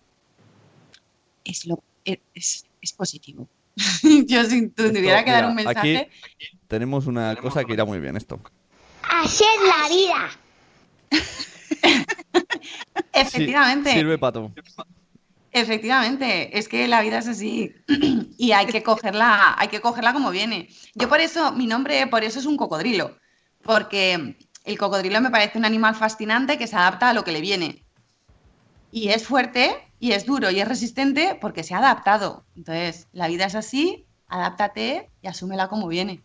[1.44, 3.48] es, lo, es, es- es positivo.
[4.26, 8.00] Yo si tu- tuviera que dar un mensaje, Aquí tenemos una cosa que irá muy
[8.00, 8.40] bien esto.
[9.08, 10.30] Así es la vida.
[13.14, 14.52] Efectivamente, Sí, sirve para todo.
[15.52, 17.72] efectivamente, es que la vida es así
[18.38, 20.68] y hay que cogerla, hay que cogerla como viene.
[20.94, 23.16] Yo por eso, mi nombre por eso es un cocodrilo,
[23.62, 27.40] porque el cocodrilo me parece un animal fascinante que se adapta a lo que le
[27.40, 27.84] viene.
[28.90, 32.44] Y es fuerte, y es duro, y es resistente porque se ha adaptado.
[32.56, 36.22] Entonces, la vida es así, adáptate y asúmela como viene.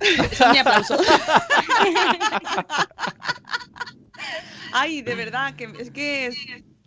[0.30, 0.98] Es mi aplauso.
[4.72, 6.30] Ay, de verdad, que es que,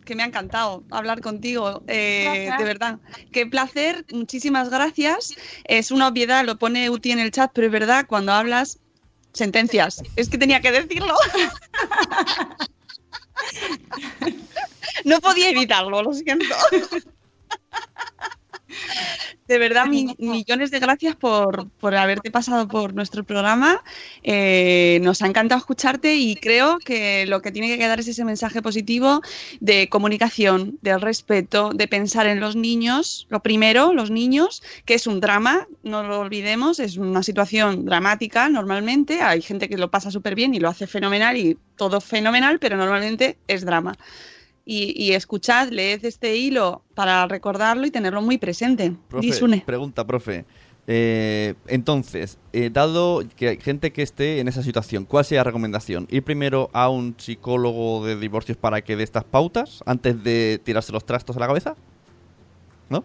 [0.04, 1.82] que me ha encantado hablar contigo.
[1.86, 2.98] eh, de verdad.
[3.32, 5.34] Qué placer, muchísimas gracias.
[5.64, 8.78] Es una obviedad, lo pone Uti en el chat, pero es verdad, cuando hablas,
[9.32, 10.02] sentencias.
[10.16, 11.14] Es que tenía que decirlo.
[15.04, 16.44] No podía evitarlo, lo siento.
[19.46, 23.82] De verdad, mi- millones de gracias por, por haberte pasado por nuestro programa.
[24.22, 28.24] Eh, nos ha encantado escucharte y creo que lo que tiene que quedar es ese
[28.24, 29.22] mensaje positivo
[29.60, 33.26] de comunicación, del respeto, de pensar en los niños.
[33.30, 38.48] Lo primero, los niños, que es un drama, no lo olvidemos, es una situación dramática
[38.50, 39.22] normalmente.
[39.22, 42.76] Hay gente que lo pasa súper bien y lo hace fenomenal y todo fenomenal, pero
[42.76, 43.96] normalmente es drama
[44.70, 48.92] y, y escuchad, leed este hilo para recordarlo y tenerlo muy presente.
[49.08, 49.62] Profe, Disune.
[49.64, 50.44] pregunta, profe.
[50.86, 55.44] Eh, entonces, eh, dado que hay gente que esté en esa situación, ¿cuál sería la
[55.44, 56.06] recomendación?
[56.10, 60.92] ¿Ir primero a un psicólogo de divorcios para que dé estas pautas antes de tirarse
[60.92, 61.74] los trastos a la cabeza?
[62.90, 63.04] ¿No?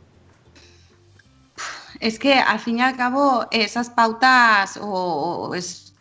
[2.02, 5.93] Es que al fin y al cabo esas pautas o, o es,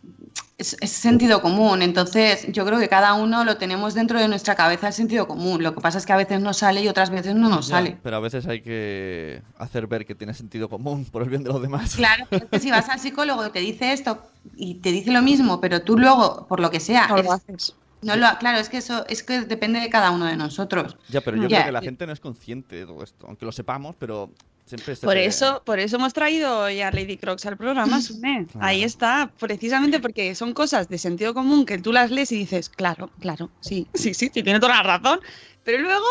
[0.63, 4.55] es- es sentido común, entonces yo creo que cada uno lo tenemos dentro de nuestra
[4.55, 5.63] cabeza el sentido común.
[5.63, 7.77] Lo que pasa es que a veces nos sale y otras veces no nos Ya,
[7.77, 7.99] sale.
[8.03, 11.51] Pero a veces hay que hacer ver que tiene sentido común por el bien de
[11.51, 11.95] los demás.
[11.97, 14.23] Claro, pero es que si vas al psicólogo y te dice esto
[14.57, 17.31] y te dice lo mismo, pero tú luego, por lo que sea, No lo es-
[17.31, 17.75] haces.
[18.03, 20.97] no lo- claro, es que eso es que depende de cada uno de nosotros.
[21.09, 21.59] Ya, pero yo Ya.
[21.59, 23.27] creo que la gente no es consciente de todo esto.
[23.27, 24.31] Aunque lo sepamos, pero
[24.77, 28.47] siempre Por te- eso, por eso hemos traído ya a Lady Crocs al programa, Sune.
[28.61, 32.69] Ahí está, precisamente porque son cosas de sentido común que tú las lees y dices,
[32.69, 35.21] claro, claro, sí, sí, sí, sí, tiene toda la razón.
[35.63, 36.07] Pero luego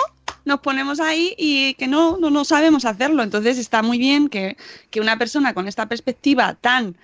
[0.45, 3.23] nos ponemos ahí y que no, no, no sabemos hacerlo.
[3.23, 4.57] Entonces está muy bien que,
[4.89, 6.97] que una persona con esta perspectiva tan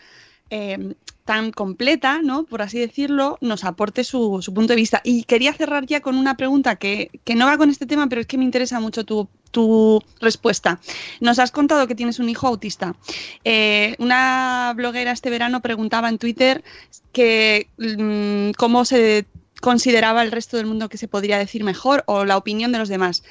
[0.49, 0.95] eh,
[1.27, 2.45] tan completa, ¿no?
[2.45, 5.01] Por así decirlo, nos aporte su, su punto de vista.
[5.03, 8.21] Y quería cerrar ya con una pregunta que, que no va con este tema, pero
[8.21, 10.79] es que me interesa mucho tu, tu respuesta.
[11.19, 12.95] Nos has contado que tienes un hijo autista.
[13.43, 16.63] Eh, una bloguera este verano preguntaba en Twitter
[17.11, 19.25] que mm, cómo se
[19.59, 22.87] consideraba el resto del mundo que se podría decir mejor o la opinión de los
[22.87, 23.23] demás.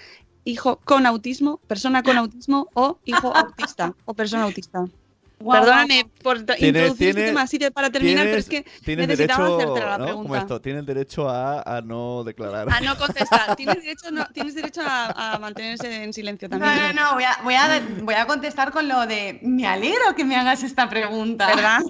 [0.44, 4.84] Hijo con autismo, persona con autismo o hijo autista o persona autista.
[5.39, 8.49] Guau, Perdóname por tra- Tienes- introducir este tienes- tema así de- para terminar, pero es
[8.49, 10.05] que necesitaba derecho, hacerte la ¿no?
[10.07, 10.39] Pregunta.
[10.39, 12.68] esto, tienes derecho a, a no declarar.
[12.72, 13.55] A no contestar.
[13.57, 16.97] Tienes derecho, no- tienes derecho a, a mantenerse en silencio No, también.
[16.97, 20.24] no, no, voy a, voy, a, voy a contestar con lo de me alegro que
[20.24, 21.47] me hagas esta pregunta.
[21.55, 21.80] ¿Verdad?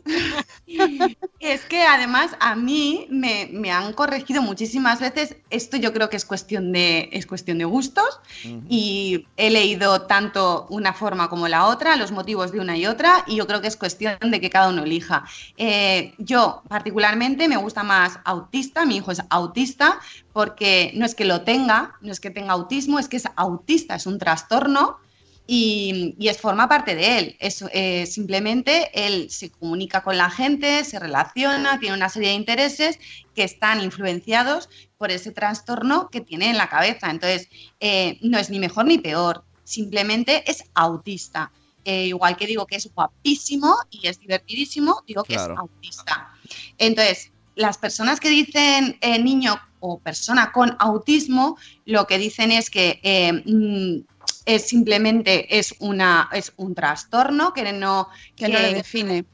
[1.39, 5.37] Es que además a mí me, me han corregido muchísimas veces.
[5.51, 8.21] Esto yo creo que es cuestión de, es cuestión de gustos
[8.69, 13.23] y he leído tanto una forma como la otra, los motivos de una y otra,
[13.27, 15.25] y yo creo que es cuestión de que cada uno elija.
[15.57, 20.01] Eh, yo particularmente me gusta más autista, mi hijo es autista,
[20.33, 23.95] porque no es que lo tenga, no es que tenga autismo, es que es autista,
[23.95, 24.99] es un trastorno
[25.47, 27.37] y, es forma parte de él.
[27.39, 32.35] Es, eh, simplemente él se comunica con la gente, se relaciona, tiene una serie de
[32.35, 32.99] intereses
[33.35, 34.69] que están influenciados
[34.99, 37.11] por ese trastorno que tiene en la cabeza.
[37.11, 37.49] Entonces,
[37.81, 41.53] eh, no es ni mejor ni peor, simplemente es autista.
[41.87, 45.55] Eh, igual que digo que es guapísimo y es divertidísimo, digo que Claro.
[45.55, 46.29] es autista.
[46.79, 52.71] Entonces, las personas que dicen eh, niño o persona con autismo, lo que dicen es
[52.71, 54.05] que eh, mm,
[54.47, 59.25] es simplemente es una es un trastorno que no Que no lo define.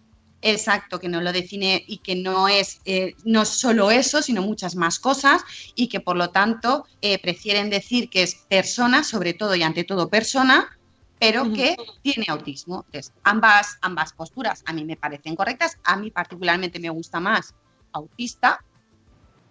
[0.45, 4.75] Exacto, que no lo define y que no es eh, no solo eso, sino muchas
[4.75, 5.41] más cosas
[5.75, 9.85] y que por lo tanto eh, prefieren decir que es persona, sobre todo y ante
[9.85, 10.69] todo persona,
[11.23, 12.83] pero que tiene autismo.
[12.87, 15.79] Entonces, ambas, ambas posturas a mí me parecen correctas.
[15.85, 17.55] A mí particularmente me gusta más
[17.93, 18.59] autista.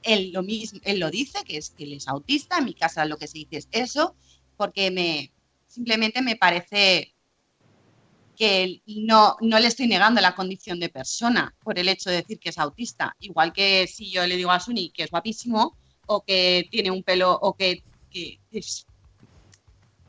[0.03, 2.57] Él lo, mismo, él lo dice, que es que él es autista.
[2.57, 4.17] En mi casa lo que se dice es eso,
[4.57, 5.31] porque me
[5.65, 7.13] simplemente me parece
[8.35, 12.37] que no, no le estoy negando la condición de persona por el hecho de decir
[12.37, 13.15] que es autista.
[13.21, 17.01] Igual que si yo le digo a Suni que es guapísimo o que tiene un
[17.01, 18.85] pelo o que, que es-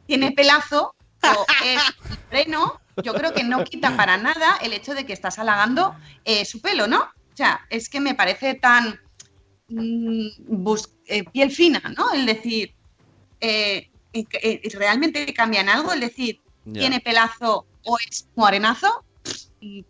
[0.09, 1.83] tiene pelazo o es
[2.29, 5.95] freno, yo creo que no quita para nada el hecho de que estás halagando
[6.25, 7.01] eh, su pelo, ¿no?
[7.01, 9.01] O sea, es que me parece tan
[9.69, 10.27] mm,
[11.07, 12.13] eh, piel fina, ¿no?
[12.13, 12.75] El decir,
[13.41, 15.93] eh, eh, eh, ¿realmente cambian algo?
[15.93, 16.41] El decir,
[16.73, 19.85] tiene pelazo o es morenazo, pff,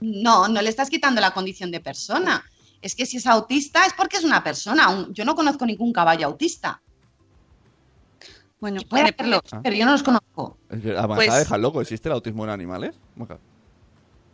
[0.00, 2.44] no, no le estás quitando la condición de persona.
[2.82, 5.06] Es que si es autista es porque es una persona.
[5.10, 6.82] Yo no conozco ningún caballo autista.
[8.62, 9.60] Bueno, Puede Ah.
[9.60, 10.56] pero yo no los conozco.
[10.70, 11.80] Es que a Pues- deja loco.
[11.80, 12.94] ¿Existe el autismo en animales?
[13.16, 13.38] Maja.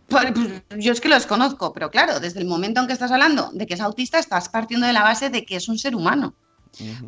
[0.07, 3.11] Pues, pues, yo es que los conozco, pero claro, desde el momento en que estás
[3.11, 5.97] hablando de que es autista, estás partiendo de la base de que es un ser
[5.97, 6.35] humano.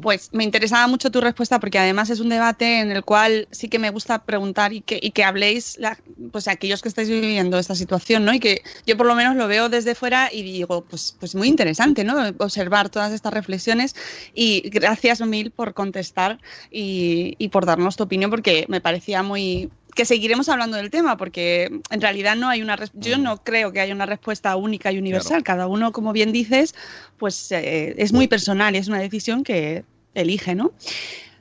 [0.01, 3.69] Pues me interesaba mucho tu respuesta porque además es un debate en el cual sí
[3.69, 5.99] que me gusta preguntar y que, y que habléis, la-
[6.33, 8.33] pues aquellos que estáis viviendo esta situación, ¿no?
[8.35, 11.49] Y que yo por lo menos lo veo desde fuera y digo, pues, pues muy
[11.49, 12.17] interesante, ¿no?
[12.39, 13.95] Observar todas estas reflexiones
[14.35, 16.41] y gracias mil por contestar
[16.71, 21.17] y, y por darnos tu opinión porque me parecía muy que seguiremos hablando del tema
[21.17, 24.99] porque en realidad no hay una yo no creo que haya una respuesta única y
[24.99, 26.75] universal cada uno como bien dices
[27.19, 29.85] pues eh, es muy personal es una decisión que
[30.15, 30.73] elige no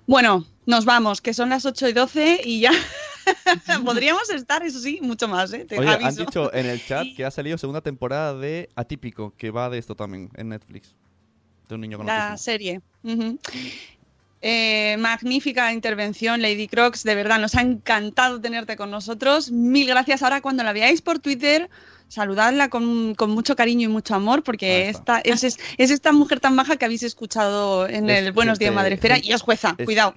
[0.06, 2.72] bueno nos vamos que son las 8 y 12 y ya
[3.86, 5.66] podríamos estar eso sí mucho más ¿eh?
[5.66, 6.26] te Oye, han aviso.
[6.26, 9.96] dicho en el chat que ha salido segunda temporada de Atípico, que va de esto
[9.96, 10.96] también en Netflix.
[11.68, 12.82] De un niño con la serie.
[13.04, 13.38] Ujú.
[14.42, 17.04] Eh, magnífica intervención, Lady Crocs.
[17.04, 19.52] De verdad, nos ha encantado tenerte con nosotros.
[19.52, 20.24] Mil gracias.
[20.24, 21.70] Ahora, cuando la veáis por Twitter,
[22.08, 26.40] saludadla con, con mucho cariño y mucho amor, porque esta, es, es, es esta mujer
[26.40, 29.34] tan baja que habéis escuchado en Es el Buenos Días, gente- Madre Esfera, gente- y
[29.34, 29.76] es jueza.
[29.84, 30.14] Cuidado.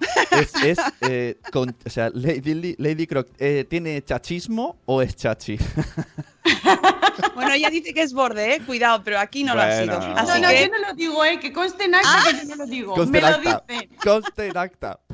[0.63, 5.57] Es, eh, con- o sea, Lady, Lady Croc, eh, ¿tiene chachismo o es chachi?
[7.35, 8.61] Bueno, ella dice que es borde, ¿eh?
[8.65, 9.99] Cuidado, pero aquí no lo ha sido.
[9.99, 10.15] no.
[10.17, 10.61] Así no, no, que...
[10.65, 11.39] yo no lo digo, ¿eh?
[11.39, 12.93] Que conste en acta que yo no lo digo.
[12.95, 13.89] Conste me lo dicen.
[14.03, 14.99] Conste en acta.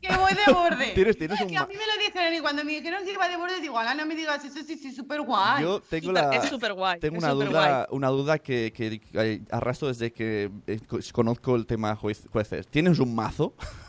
[0.00, 0.92] Que voy de borde.
[0.94, 3.12] Tienes- tienes Es un que a mí me lo dijeron y cuando me dijeron que
[3.12, 5.60] iba de borde, digo, ala, no me digas eso, sí, sí, súper guay.
[5.64, 7.00] Yo tengo la, Es súper guay.
[7.00, 11.66] tengo una duda, una duda que, que eh, arrastro desde que eh, co- conozco el
[11.66, 12.68] tema jueces.
[12.68, 13.54] ¿Tienes un mazo?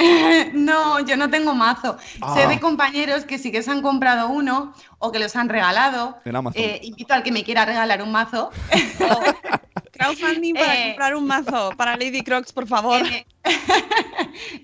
[0.54, 1.96] no, yo no tengo mazo.
[2.20, 2.34] Ah.
[2.34, 6.18] Sé de compañeros que sí que se han comprado uno o que los han regalado.
[6.24, 6.62] En Amazon.
[6.62, 8.50] Eh, invito al que me quiera regalar un mazo.
[9.92, 13.02] Crowdfunding para Eh, comprar un mazo para Lady Crocs, por favor.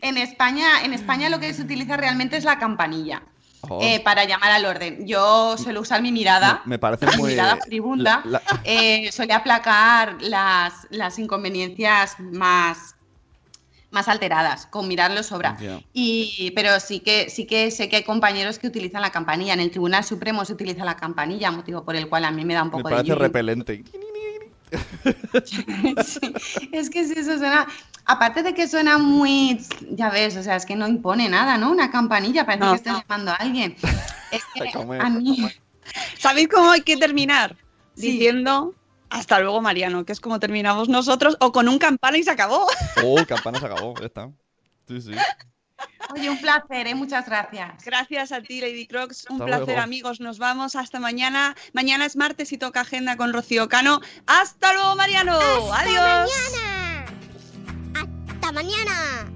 [0.00, 3.22] En España, en España lo que se utiliza realmente es la campanilla.
[3.68, 3.80] Oh.
[3.82, 5.06] eh, para llamar al orden.
[5.08, 7.30] Yo suelo usar mi mirada, Me, me parece mi muy...
[7.32, 12.94] mirada furibunda, la- la- eh, suele aplacar las, las inconveniencias más,
[13.96, 15.56] más alteradas, con mirarlo sobra.
[15.58, 15.80] Ya.
[15.94, 19.54] Y, pero sí que, sí que sé que hay compañeros que utilizan la campanilla.
[19.54, 22.52] En el Tribunal Supremo se utiliza la campanilla, motivo por el cual a mí me
[22.52, 23.82] da un me poco de parece repelente.
[25.44, 26.32] Sí,
[26.72, 27.66] es que sí, eso suena.
[28.04, 29.60] Aparte de que suena muy.
[29.92, 31.70] Ya ves, o sea, es que no impone nada, ¿no?
[31.70, 33.00] Una campanilla, parece No, que estás no.
[33.00, 33.76] llamando a alguien.
[34.30, 35.00] Es que A comer.
[35.00, 35.48] a mí.
[36.18, 37.56] ¿Sabéis cómo hay que terminar?
[37.96, 38.10] Sí.
[38.12, 38.74] Diciendo
[39.10, 42.66] hasta luego, Mariano, que es como terminamos nosotros, o con un campana y se acabó.
[43.04, 44.30] Oh, campana se acabó, ya está.
[44.88, 45.12] Sí, sí.
[46.14, 46.94] Oye, un placer, ¿eh?
[46.94, 47.84] Muchas gracias.
[47.84, 49.26] Gracias a ti, Lady Crocs.
[49.28, 49.82] Un Hasta placer, luego.
[49.82, 50.20] amigos.
[50.20, 51.56] Nos vamos hasta mañana.
[51.72, 54.00] Mañana es martes y toca agenda con Rocío Cano.
[54.26, 55.38] ¡Hasta luego, Mariano!
[55.72, 56.30] ¡Adiós!
[56.54, 57.04] mañana!
[57.94, 59.35] ¡Hasta mañana!